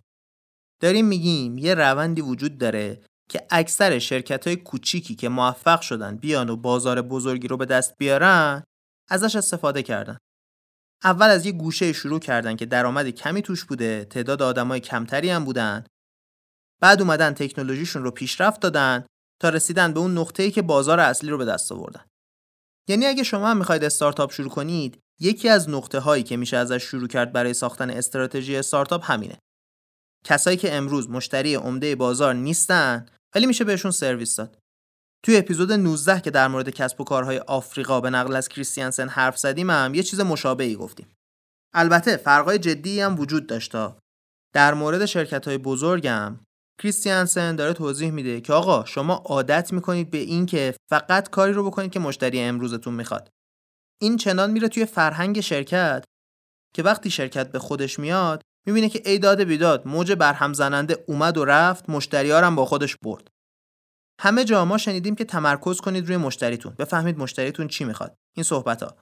داریم 0.81 1.05
میگیم 1.05 1.57
یه 1.57 1.73
روندی 1.73 2.21
وجود 2.21 2.57
داره 2.57 3.01
که 3.31 3.47
اکثر 3.49 3.99
شرکت 3.99 4.47
های 4.47 4.55
کوچیکی 4.55 5.15
که 5.15 5.29
موفق 5.29 5.81
شدن 5.81 6.17
بیان 6.17 6.49
و 6.49 6.55
بازار 6.55 7.01
بزرگی 7.01 7.47
رو 7.47 7.57
به 7.57 7.65
دست 7.65 7.97
بیارن 7.97 8.63
ازش 9.09 9.35
استفاده 9.35 9.83
کردن. 9.83 10.17
اول 11.03 11.29
از 11.29 11.45
یه 11.45 11.51
گوشه 11.51 11.93
شروع 11.93 12.19
کردن 12.19 12.55
که 12.55 12.65
درآمد 12.65 13.09
کمی 13.09 13.41
توش 13.41 13.65
بوده، 13.65 14.05
تعداد 14.05 14.41
آدمای 14.41 14.79
کمتری 14.79 15.29
هم 15.29 15.45
بودن. 15.45 15.83
بعد 16.81 17.01
اومدن 17.01 17.33
تکنولوژیشون 17.33 18.03
رو 18.03 18.11
پیشرفت 18.11 18.61
دادن 18.61 19.05
تا 19.41 19.49
رسیدن 19.49 19.93
به 19.93 19.99
اون 19.99 20.17
نقطه‌ای 20.17 20.51
که 20.51 20.61
بازار 20.61 20.99
اصلی 20.99 21.29
رو 21.29 21.37
به 21.37 21.45
دست 21.45 21.71
آوردن. 21.71 22.05
یعنی 22.89 23.05
اگه 23.05 23.23
شما 23.23 23.47
هم 23.47 23.57
می‌خواید 23.57 23.83
استارتاپ 23.83 24.31
شروع 24.31 24.49
کنید 24.49 24.99
یکی 25.19 25.49
از 25.49 25.69
نقطه 25.69 25.99
هایی 25.99 26.23
که 26.23 26.37
میشه 26.37 26.57
ازش 26.57 26.83
شروع 26.83 27.07
کرد 27.07 27.31
برای 27.31 27.53
ساختن 27.53 27.89
استراتژی 27.89 28.55
استارتاپ 28.55 29.11
همینه. 29.11 29.37
کسایی 30.25 30.57
که 30.57 30.73
امروز 30.73 31.09
مشتری 31.09 31.55
عمده 31.55 31.95
بازار 31.95 32.33
نیستن 32.33 33.05
ولی 33.35 33.45
میشه 33.45 33.63
بهشون 33.63 33.91
سرویس 33.91 34.35
داد. 34.35 34.57
توی 35.25 35.37
اپیزود 35.37 35.71
19 35.71 36.21
که 36.21 36.31
در 36.31 36.47
مورد 36.47 36.69
کسب 36.69 37.01
و 37.01 37.03
کارهای 37.03 37.37
آفریقا 37.37 38.01
به 38.01 38.09
نقل 38.09 38.35
از 38.35 38.49
کریستیانسن 38.49 39.09
حرف 39.09 39.37
زدیم 39.37 39.69
هم 39.69 39.93
یه 39.93 40.03
چیز 40.03 40.19
مشابهی 40.19 40.75
گفتیم. 40.75 41.07
البته 41.73 42.17
فرقای 42.17 42.59
جدی 42.59 43.01
هم 43.01 43.19
وجود 43.19 43.47
داشته 43.47 43.95
در 44.53 44.73
مورد 44.73 45.05
شرکت 45.05 45.47
های 45.47 45.57
بزرگم 45.57 46.39
کریستیانسن 46.81 47.55
داره 47.55 47.73
توضیح 47.73 48.11
میده 48.11 48.41
که 48.41 48.53
آقا 48.53 48.85
شما 48.85 49.13
عادت 49.13 49.73
می‌کنید 49.73 50.11
به 50.11 50.17
این 50.17 50.45
که 50.45 50.75
فقط 50.89 51.29
کاری 51.29 51.53
رو 51.53 51.65
بکنید 51.65 51.91
که 51.91 51.99
مشتری 51.99 52.39
امروزتون 52.39 52.93
می‌خواد. 52.93 53.29
این 54.01 54.17
چنان 54.17 54.51
میره 54.51 54.67
توی 54.67 54.85
فرهنگ 54.85 55.41
شرکت 55.41 56.03
که 56.75 56.83
وقتی 56.83 57.11
شرکت 57.11 57.51
به 57.51 57.59
خودش 57.59 57.99
میاد 57.99 58.41
می‌بینه 58.67 58.89
که 58.89 59.01
ای 59.05 59.19
داد 59.19 59.43
بیداد 59.43 59.87
موج 59.87 60.11
برهم 60.11 60.53
زننده 60.53 61.03
اومد 61.07 61.37
و 61.37 61.45
رفت 61.45 61.89
مشتری 61.89 62.31
هم 62.31 62.55
با 62.55 62.65
خودش 62.65 62.95
برد. 63.03 63.27
همه 64.19 64.43
جا 64.43 64.65
ما 64.65 64.77
شنیدیم 64.77 65.15
که 65.15 65.25
تمرکز 65.25 65.81
کنید 65.81 66.07
روی 66.07 66.17
مشتریتون. 66.17 66.75
بفهمید 66.79 67.17
مشتریتون 67.17 67.67
چی 67.67 67.83
می‌خواد. 67.83 68.15
این 68.37 68.43
صحبت 68.43 68.83
ها 68.83 68.97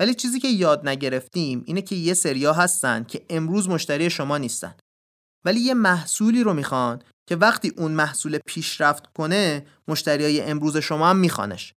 ولی 0.00 0.14
چیزی 0.14 0.40
که 0.40 0.48
یاد 0.48 0.88
نگرفتیم 0.88 1.62
اینه 1.66 1.82
که 1.82 1.96
یه 1.96 2.14
سریا 2.14 2.52
هستن 2.52 3.04
که 3.04 3.26
امروز 3.30 3.68
مشتری 3.68 4.10
شما 4.10 4.38
نیستن. 4.38 4.74
ولی 5.44 5.60
یه 5.60 5.74
محصولی 5.74 6.42
رو 6.42 6.54
می‌خوان 6.54 7.02
که 7.28 7.36
وقتی 7.36 7.72
اون 7.76 7.92
محصول 7.92 8.38
پیشرفت 8.46 9.06
کنه 9.06 9.66
مشتریای 9.88 10.40
امروز 10.40 10.76
شما 10.76 11.10
هم 11.10 11.16
میخوانش. 11.16 11.72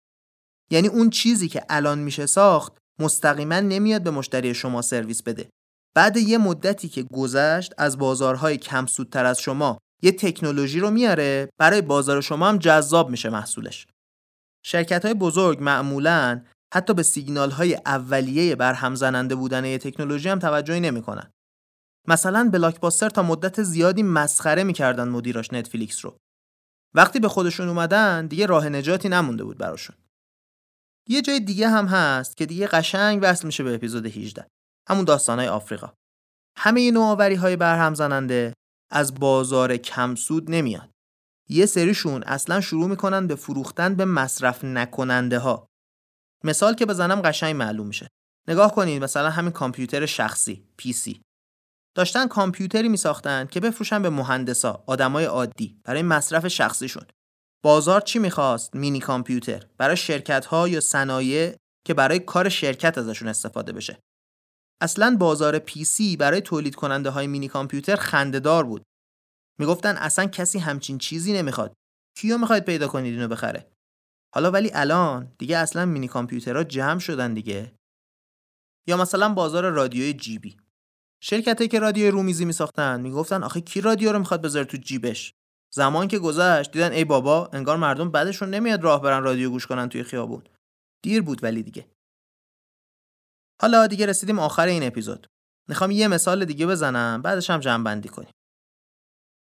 یعنی 0.71 0.87
اون 0.87 1.09
چیزی 1.09 1.47
که 1.47 1.65
الان 1.69 1.99
میشه 1.99 2.25
ساخت 2.25 2.73
مستقیما 2.99 3.59
نمیاد 3.59 4.03
به 4.03 4.11
مشتری 4.11 4.53
شما 4.53 4.81
سرویس 4.81 5.23
بده. 5.23 5.49
بعد 5.97 6.17
یه 6.17 6.37
مدتی 6.37 6.89
که 6.89 7.03
گذشت 7.03 7.73
از 7.77 7.97
بازارهای 7.97 8.57
کم 8.57 8.85
سودتر 8.85 9.25
از 9.25 9.39
شما 9.39 9.77
یه 10.03 10.11
تکنولوژی 10.11 10.79
رو 10.79 10.91
میاره 10.91 11.49
برای 11.59 11.81
بازار 11.81 12.21
شما 12.21 12.49
هم 12.49 12.57
جذاب 12.57 13.09
میشه 13.09 13.29
محصولش. 13.29 13.87
شرکت 14.65 15.05
های 15.05 15.13
بزرگ 15.13 15.63
معمولا 15.63 16.41
حتی 16.73 16.93
به 16.93 17.03
سیگنال 17.03 17.51
های 17.51 17.75
اولیه 17.85 18.55
برهم 18.55 18.95
زننده 18.95 19.35
بودن 19.35 19.65
یه 19.65 19.77
تکنولوژی 19.77 20.29
هم 20.29 20.39
توجهی 20.39 20.79
نمی‌کنن. 20.79 21.31
مثلا 22.07 22.49
بلاکباستر 22.53 23.09
تا 23.09 23.23
مدت 23.23 23.63
زیادی 23.63 24.03
مسخره 24.03 24.63
می‌کردن 24.63 25.07
مدیراش 25.07 25.53
نتفلیکس 25.53 26.05
رو. 26.05 26.17
وقتی 26.95 27.19
به 27.19 27.27
خودشون 27.27 27.67
اومدن 27.67 28.27
دیگه 28.27 28.45
راه 28.45 28.69
نجاتی 28.69 29.09
نمونده 29.09 29.43
بود 29.43 29.57
براشون. 29.57 29.95
یه 31.09 31.21
جای 31.21 31.39
دیگه 31.39 31.69
هم 31.69 31.85
هست 31.85 32.37
که 32.37 32.45
دیگه 32.45 32.67
قشنگ 32.67 33.19
وصل 33.23 33.45
میشه 33.45 33.63
به 33.63 33.75
اپیزود 33.75 34.05
18 34.05 34.47
همون 34.87 35.05
داستانهای 35.05 35.47
آفریقا. 35.47 35.93
همه 36.57 36.91
نوآوری 36.91 37.35
های 37.35 37.55
برهم 37.55 37.93
زننده 37.93 38.53
از 38.91 39.15
بازار 39.15 39.77
کمسود 39.77 40.51
نمیاد 40.51 40.89
یه 41.49 41.65
سریشون 41.65 42.23
اصلا 42.23 42.61
شروع 42.61 42.87
می‌کنن 42.87 43.27
به 43.27 43.35
فروختن 43.35 43.95
به 43.95 44.05
مصرف 44.05 44.63
نکننده 44.63 45.39
ها 45.39 45.67
مثال 46.43 46.73
که 46.73 46.85
بزنم 46.85 47.21
قشنگ 47.21 47.55
معلوم 47.55 47.87
میشه. 47.87 48.07
نگاه 48.47 48.75
کنید 48.75 49.03
مثلا 49.03 49.29
همین 49.29 49.51
کامپیوتر 49.51 50.05
شخصی 50.05 50.67
PC 50.81 51.17
داشتن 51.95 52.27
کامپیوتری 52.27 52.89
میساختن 52.89 53.47
که 53.47 53.59
بفروشن 53.59 54.01
به 54.01 54.09
مهندسا 54.09 54.83
آدمای 54.87 55.25
عادی 55.25 55.81
برای 55.83 56.01
مصرف 56.01 56.47
شخصیشون. 56.47 57.03
بازار 57.63 58.01
چی 58.01 58.19
می‌خواست؟ 58.19 58.75
مینی 58.75 58.99
کامپیوتر. 58.99 59.63
برای 59.77 59.97
شرکت 59.97 60.45
ها 60.45 60.67
یا 60.67 60.79
صنایع 60.79 61.55
که 61.85 61.93
برای 61.93 62.19
کار 62.19 62.49
شرکت 62.49 62.97
ازشون 62.97 63.27
استفاده 63.27 63.71
بشه. 63.71 63.99
اصلا 64.81 65.17
بازار 65.19 65.59
PC 65.59 66.17
برای 66.17 66.41
تولید 66.41 66.75
کننده 66.75 67.09
های 67.09 67.27
مینی 67.27 67.47
کامپیوتر 67.47 67.95
خندهدار 67.95 68.63
بود. 68.63 68.83
می‌گفتن 69.59 69.95
اصلا 69.97 70.25
کسی 70.25 70.59
همچین 70.59 70.97
چیزی 70.97 71.33
نمی‌خواد. 71.33 71.73
کیو 72.17 72.37
می‌خواید 72.37 72.65
پیدا 72.65 72.87
کنید 72.87 73.13
اینو 73.13 73.27
بخره؟ 73.27 73.71
حالا 74.35 74.51
ولی 74.51 74.71
الان 74.73 75.35
دیگه 75.37 75.57
اصلا 75.57 75.85
مینی 75.85 76.07
کامپیوترها 76.07 76.63
جمع 76.63 76.99
شدن 76.99 77.33
دیگه. 77.33 77.75
یا 78.87 78.97
مثلا 78.97 79.33
بازار 79.33 79.69
رادیوی 79.69 80.13
جیبی. 80.13 80.57
شرکتی 81.23 81.67
که 81.67 81.79
رادیو 81.79 82.11
رومیزی 82.11 82.45
میساختن 82.45 83.01
می‌گفتن 83.01 83.43
آخه 83.43 83.61
کی 83.61 83.81
رادیو 83.81 84.11
رو 84.11 84.19
می‌خواد 84.19 84.41
بذاره 84.41 84.65
تو 84.65 84.77
جیبش؟ 84.77 85.33
زمان 85.73 86.07
که 86.07 86.19
گذشت 86.19 86.71
دیدن 86.71 86.91
ای 86.91 87.05
بابا 87.05 87.49
انگار 87.53 87.77
مردم 87.77 88.11
بدشون 88.11 88.49
نمیاد 88.49 88.83
راه 88.83 89.01
برن 89.01 89.23
رادیو 89.23 89.49
گوش 89.49 89.67
کنن 89.67 89.89
توی 89.89 90.03
خیابون. 90.03 90.43
دیر 91.03 91.21
بود 91.21 91.43
ولی 91.43 91.63
دیگه. 91.63 91.85
حالا 93.61 93.87
دیگه 93.87 94.05
رسیدیم 94.05 94.39
آخر 94.39 94.67
این 94.67 94.83
اپیزود. 94.83 95.27
می‌خوام 95.69 95.91
یه 95.91 96.07
مثال 96.07 96.45
دیگه 96.45 96.67
بزنم 96.67 97.21
بعدش 97.21 97.49
هم 97.49 97.59
جمع 97.59 97.83
بندی 97.83 98.09
کنیم. 98.09 98.31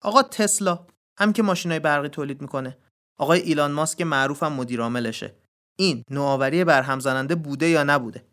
آقا 0.01 0.23
تسلا 0.23 0.87
هم 1.19 1.33
که 1.33 1.43
ماشینای 1.43 1.79
برقی 1.79 2.09
تولید 2.09 2.41
می‌کنه. 2.41 2.77
آقای 3.19 3.39
ایلان 3.39 3.71
ماسک 3.71 4.01
معروف 4.01 4.43
هم 4.43 4.53
مدیر 4.53 4.81
عاملشه. 4.81 5.35
این 5.79 6.03
نوآوری 6.09 6.63
برهم 6.63 6.99
زننده 6.99 7.35
بوده 7.35 7.69
یا 7.69 7.83
نبوده؟ 7.83 8.27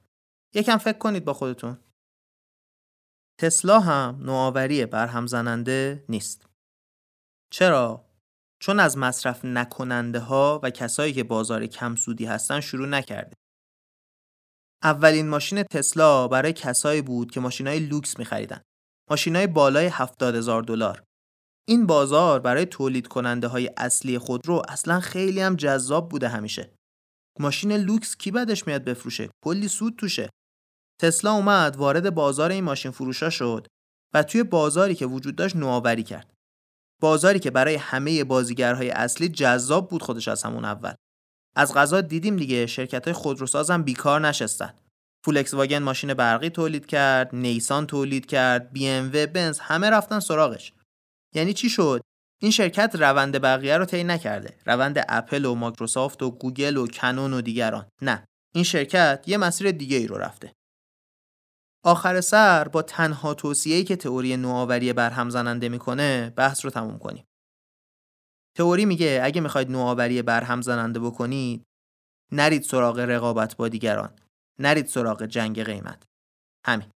یکم 0.55 0.77
فکر 0.77 0.99
کنید 0.99 1.25
با 1.25 1.33
خودتون. 1.33 1.79
تسلا 3.41 3.81
هم 3.81 4.19
نوآوری 4.23 4.87
برهم 4.87 5.27
زننده 5.27 6.05
نیست. 6.09 6.47
چرا؟ 7.53 8.05
چون 8.61 8.81
از 8.81 8.99
مصرف 8.99 9.45
نکننده 9.45 10.19
ها 10.19 10.61
و 10.63 10.71
کسایی 10.71 11.13
که 11.13 11.25
بازار 11.25 11.67
کم 11.67 11.97
سودی 11.97 12.25
هستن 12.25 12.61
شروع 12.61 12.89
نکرده. 12.89 13.37
اولین 14.83 15.29
ماشین 15.29 15.63
تسلا 15.63 16.29
برای 16.29 16.53
کسایی 16.53 17.03
بود 17.03 17.31
که 17.31 17.41
ماشینای 17.41 17.79
لوکس 17.79 18.19
میخریدن. 18.19 18.61
ماشینای 19.11 19.47
بالای 19.47 19.87
70 19.87 20.35
هزار 20.35 20.63
دلار. 20.63 21.03
این 21.69 21.87
بازار 21.87 22.41
برای 22.41 22.67
تولید 22.67 23.09
کننده 23.09 23.47
های 23.47 23.71
اصلی 23.77 24.19
خودرو 24.19 24.63
اصلا 24.69 25.01
خیلی 25.01 25.41
هم 25.41 25.57
جذاب 25.57 26.09
بوده 26.09 26.29
همیشه. 26.29 26.75
ماشین 27.41 27.73
لوکس 27.73 28.17
کی 28.17 28.31
بدش 28.31 28.67
میاد 28.67 28.85
بفروشه؟ 28.85 29.31
کلی 29.45 29.69
سود 29.69 29.97
توشه. 29.97 30.31
تسلا 31.01 31.33
اومد 31.33 31.77
وارد 31.77 32.15
بازار 32.15 32.51
این 32.51 32.65
ماشین 32.65 32.91
فروشا 32.91 33.31
شد 33.31 33.67
و 34.15 34.23
توی 34.23 34.43
بازاری 34.43 34.95
که 34.95 35.07
وجود 35.07 35.37
داشت 35.37 35.57
نوآوری 35.57 36.03
کرد. 36.03 36.35
بازاری 37.03 37.39
که 37.39 37.51
برای 37.51 37.75
همه 37.75 38.25
بازیگرهای 38.25 38.91
اصلی 38.91 39.29
جذاب 39.29 39.91
بود 39.91 40.03
خودش 40.03 40.29
از 40.29 40.43
همون 40.43 40.65
اول. 40.65 40.95
از 41.59 41.75
قضا 41.75 42.01
دیدیم 42.01 42.37
دیگه 42.37 42.67
شرکت 42.67 43.05
های 43.05 43.13
خودروسازم 43.13 43.83
بیکار 43.83 44.21
نشستن. 44.21 44.75
فولکس 45.25 45.55
واگن 45.55 45.79
ماشین 45.79 46.15
برقی 46.15 46.51
تولید 46.51 46.87
کرد 46.87 47.31
نیسان 47.33 47.87
تولید 47.87 48.27
کرد 48.27 48.73
بی 48.73 48.89
ام 48.89 49.11
و 49.15 49.27
بنز 49.27 49.59
همه 49.59 49.91
رفتن 49.91 50.21
سراغش. 50.21 50.73
یعنی 51.35 51.53
چی 51.53 51.69
شد؟ 51.69 52.01
این 52.43 52.51
شرکت 52.51 52.97
روند 52.99 53.41
بقیه 53.41 53.77
رو 53.77 53.85
طی 53.85 54.05
نکرده. 54.05 54.57
روند 54.67 55.05
اپل 55.09 55.45
و 55.45 55.55
مایکروسافت 55.55 56.23
و 56.23 56.31
گوگل 56.31 56.77
و 56.77 56.87
کنون 56.87 57.33
و 57.33 57.41
دیگران. 57.41 57.87
نه 58.03 58.25
این 58.55 58.65
شرکت 58.65 59.25
یه 59.27 59.37
مسیر 59.37 59.71
دیگه 59.71 59.97
ای 59.97 60.07
رو 60.07 60.19
رفته. 60.19 60.53
آخر 61.85 62.21
سر 62.21 62.69
با 62.69 62.83
تنها 62.83 63.35
توصیه‌ای 63.35 63.85
که 63.85 63.97
تئوری 63.97 64.37
نوآوری 64.37 64.93
برهم 64.93 65.31
زننده 65.31 65.69
می‌کنه 65.69 66.33
بحث 66.37 66.65
رو 66.65 66.71
تموم 66.71 66.99
کنیم. 66.99 67.25
تئوری 68.59 68.85
میگه 68.85 69.21
اگه 69.25 69.41
می‌خواید 69.41 69.71
نوآوری 69.71 70.23
برهم 70.23 70.63
زننده 70.63 71.01
بکنید 71.01 71.65
نرید 72.33 72.63
سراغ 72.63 72.99
رقابت 72.99 73.57
با 73.57 73.69
دیگران 73.69 74.17
نرید 74.59 74.87
سراغ 74.87 75.25
جنگ 75.27 75.65
قیمت. 75.65 76.03
همین. 76.67 76.89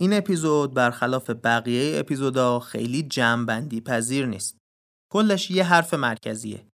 این 0.00 0.12
اپیزود 0.12 0.74
برخلاف 0.74 1.30
بقیه 1.30 1.98
اپیزودا 1.98 2.60
خیلی 2.60 3.02
جمعبندی 3.02 3.80
پذیر 3.80 4.26
نیست. 4.26 4.58
کلش 5.12 5.50
یه 5.50 5.64
حرف 5.64 5.94
مرکزیه. 5.94 6.66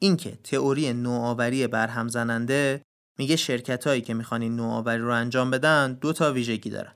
اینکه 0.00 0.38
تئوری 0.44 0.92
نوآوری 0.92 1.66
برهم 1.66 2.08
زننده 2.08 2.82
میگه 3.18 3.36
شرکت 3.36 3.86
هایی 3.86 4.00
که 4.00 4.14
می‌خوان 4.14 4.42
این 4.42 4.56
نوآوری 4.56 5.02
رو 5.02 5.12
انجام 5.12 5.50
بدن 5.50 5.92
دو 5.92 6.12
تا 6.12 6.32
ویژگی 6.32 6.70
دارن. 6.70 6.94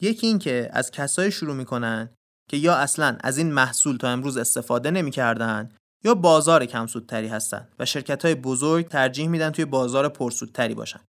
یکی 0.00 0.26
اینکه 0.26 0.70
از 0.72 0.90
کسایی 0.90 1.32
شروع 1.32 1.54
می‌کنن 1.54 2.14
که 2.50 2.56
یا 2.56 2.74
اصلا 2.74 3.18
از 3.20 3.38
این 3.38 3.52
محصول 3.52 3.96
تا 3.96 4.08
امروز 4.08 4.36
استفاده 4.36 4.90
نمی‌کردن 4.90 5.76
یا 6.04 6.14
بازار 6.14 6.66
کمسودتری 6.66 7.28
هستن 7.28 7.68
و 7.78 7.84
شرکت 7.84 8.24
های 8.24 8.34
بزرگ 8.34 8.88
ترجیح 8.88 9.28
میدن 9.28 9.50
توی 9.50 9.64
بازار 9.64 10.08
پرسودتری 10.08 10.74
باشن. 10.74 11.00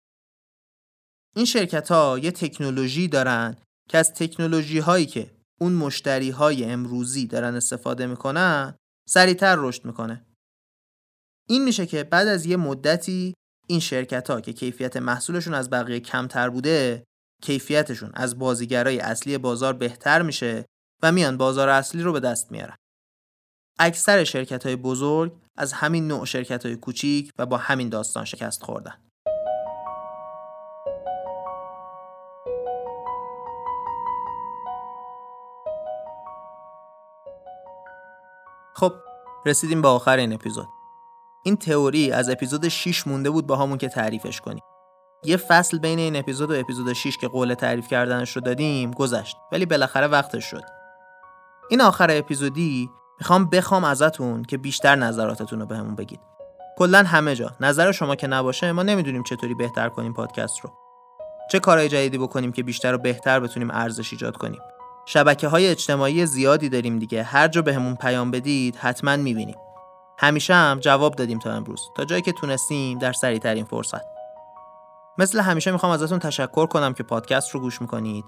این 1.36 1.46
شرکت 1.46 1.92
ها 1.92 2.20
یه 2.20 2.32
تکنولوژی 2.32 3.08
دارن 3.08 3.56
که 3.90 3.98
از 3.98 4.14
تکنولوژی 4.14 4.80
هایی 4.80 5.06
که 5.06 5.32
اون 5.62 5.74
مشتری 5.74 6.30
های 6.30 6.64
امروزی 6.64 7.28
دارن 7.28 7.56
استفاده 7.56 8.08
می‌کنن 8.08 8.76
سریعتر 9.10 9.56
رشد 9.60 9.86
می‌کنه. 9.86 10.26
این 11.50 11.64
میشه 11.64 11.86
که 11.86 12.04
بعد 12.04 12.28
از 12.28 12.46
یه 12.46 12.58
مدتی 12.58 13.34
این 13.68 13.80
شرکت 13.80 14.30
ها 14.30 14.42
که 14.42 14.54
کیفیت 14.54 14.98
محصولشون 14.98 15.54
از 15.54 15.70
بقیه 15.70 16.00
کمتر 16.00 16.50
بوده 16.50 17.04
کیفیتشون 17.42 18.12
از 18.14 18.40
بازیگرای 18.40 19.00
اصلی 19.00 19.38
بازار 19.38 19.74
بهتر 19.74 20.22
میشه 20.22 20.66
و 21.04 21.12
میان 21.12 21.38
بازار 21.38 21.70
اصلی 21.70 22.04
رو 22.04 22.14
به 22.14 22.20
دست 22.20 22.52
میارن. 22.52 22.76
اکثر 23.80 24.24
شرکت 24.24 24.66
های 24.66 24.76
بزرگ 24.76 25.42
از 25.58 25.74
همین 25.74 26.08
نوع 26.08 26.26
شرکت 26.26 26.66
های 26.66 26.76
کوچیک 26.76 27.32
و 27.38 27.46
با 27.46 27.58
همین 27.58 27.90
داستان 27.90 28.26
شکست 28.26 28.64
خوردن. 28.64 29.11
خب 38.74 38.94
رسیدیم 39.46 39.82
به 39.82 39.88
آخر 39.88 40.18
این 40.18 40.34
اپیزود. 40.34 40.68
این 41.44 41.58
تئوری 41.58 42.12
از 42.12 42.30
اپیزود 42.30 42.68
6 42.68 43.08
مونده 43.08 43.30
بود 43.30 43.48
با 43.48 43.56
همون 43.56 43.78
که 43.78 43.90
تعریفش 43.90 44.42
کنیم. 44.42 44.64
یه 45.24 45.38
فصل 45.38 45.78
بین 45.80 46.00
این 46.00 46.16
اپیزود 46.16 46.52
و 46.52 46.60
اپیزود 46.60 46.94
6 46.94 47.18
که 47.18 47.28
قول 47.28 47.54
تعریف 47.54 47.88
کردنش 47.88 48.36
رو 48.36 48.42
دادیم 48.42 48.92
گذشت 48.92 49.38
ولی 49.52 49.66
بالاخره 49.66 50.08
وقتش 50.08 50.46
شد. 50.46 50.64
این 51.70 51.82
آخر 51.82 52.08
اپیزودی 52.12 52.90
می‌خوام 53.20 53.50
بخوام 53.50 53.84
ازتون 53.84 54.44
که 54.44 54.58
بیشتر 54.58 54.96
نظراتتون 54.96 55.60
رو 55.60 55.66
بهمون 55.66 55.96
بگید. 55.96 56.20
کلا 56.78 57.04
همه 57.04 57.36
جا 57.36 57.52
نظر 57.60 57.92
شما 57.92 58.16
که 58.16 58.28
نباشه 58.28 58.72
ما 58.72 58.84
نمی‌دونیم 58.84 59.24
چطوری 59.24 59.54
بهتر 59.54 59.90
کنیم 59.90 60.14
پادکست 60.14 60.60
رو. 60.60 60.72
چه 61.52 61.60
کارهای 61.60 61.90
جدیدی 61.90 62.18
بکنیم 62.18 62.52
که 62.52 62.64
بیشتر 62.64 62.94
و 62.94 62.98
بهتر 62.98 63.40
بتونیم 63.40 63.72
ارزش 63.72 64.14
ایجاد 64.14 64.38
کنیم. 64.38 64.62
شبکه 65.14 65.48
های 65.48 65.68
اجتماعی 65.68 66.26
زیادی 66.26 66.70
داریم 66.70 67.00
دیگه. 67.00 67.24
هر 67.24 67.48
جا 67.48 67.62
بهمون 67.62 67.96
پیام 67.96 68.32
بدید 68.32 68.76
حتما 68.76 69.16
می‌بینیم. 69.16 69.56
همیشه 70.20 70.54
هم 70.54 70.80
جواب 70.80 71.16
دادیم 71.16 71.40
تا 71.40 71.52
امروز. 71.52 71.82
تا 71.96 72.06
جایی 72.06 72.22
که 72.22 72.32
تونستیم 72.32 73.00
در 73.00 73.14
سریع 73.14 73.40
ترین 73.40 73.66
فرصت. 73.66 74.02
مثل 75.18 75.40
همیشه 75.40 75.72
می‌خوام 75.72 75.92
ازتون 75.92 76.20
تشکر 76.20 76.66
کنم 76.66 76.94
که 76.94 77.04
پادکست 77.04 77.52
رو 77.52 77.60
گوش 77.60 77.82
می‌کنید. 77.82 78.26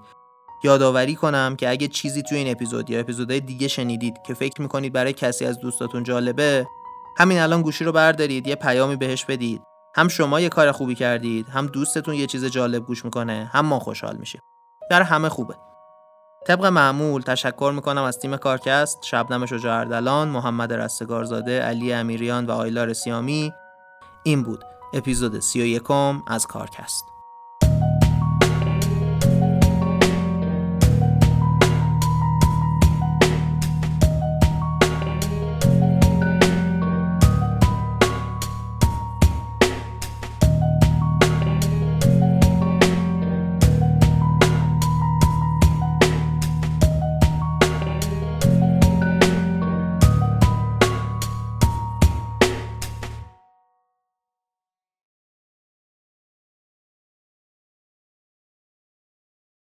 یادآوری 0.63 1.15
کنم 1.15 1.56
که 1.56 1.69
اگه 1.69 1.88
چیزی 1.88 2.24
توی 2.24 2.38
این 2.38 2.52
اپیزود 2.52 2.89
یا 2.89 3.00
اپیزودهای 3.00 3.39
دیگه 3.39 3.67
شنیدید 3.67 4.22
که 4.26 4.34
فکر 4.34 4.62
می‌کنید 4.62 4.93
برای 4.93 5.13
کسی 5.13 5.46
از 5.46 5.60
دوستاتون 5.60 6.04
جالبه 6.04 6.67
همین 7.17 7.39
الان 7.39 7.62
گوشی 7.62 7.84
رو 7.84 7.91
بردارید 7.91 8.48
یه 8.48 8.56
پیامی 8.56 8.96
بهش 8.96 9.26
بدید. 9.26 9.62
هم 9.96 10.08
شما 10.08 10.39
یه 10.39 10.50
کار 10.50 10.72
خوبی 10.72 10.96
کردید 10.96 11.50
هم 11.50 11.67
دوستتون 11.67 12.15
یه 12.15 12.28
چیز 12.28 12.46
جالب 12.46 12.86
گوش 12.86 13.06
می‌کنه 13.06 13.50
هم 13.54 13.65
ما 13.65 13.80
خوشحال 13.80 14.17
میشیم. 14.17 14.41
در 14.89 15.02
همه 15.02 15.30
خوبه. 15.30 15.56
طبق 16.47 16.65
معمول 16.65 17.21
تشکر 17.21 17.71
می‌کنم 17.75 18.03
از 18.03 18.19
تیم 18.19 18.38
کارکست 18.38 19.03
شبنم 19.03 19.45
شجاع 19.45 19.79
اردلان 19.79 20.27
محمد 20.27 20.73
رستگارزاده 20.73 21.62
علی 21.62 21.93
امیریان 21.93 22.45
و 22.45 22.51
آیلار 22.51 22.93
سیامی. 22.93 23.53
این 24.23 24.43
بود 24.43 24.63
اپیزود 24.93 25.39
31 25.39 25.91
از 26.27 26.47
کارکست. 26.47 27.12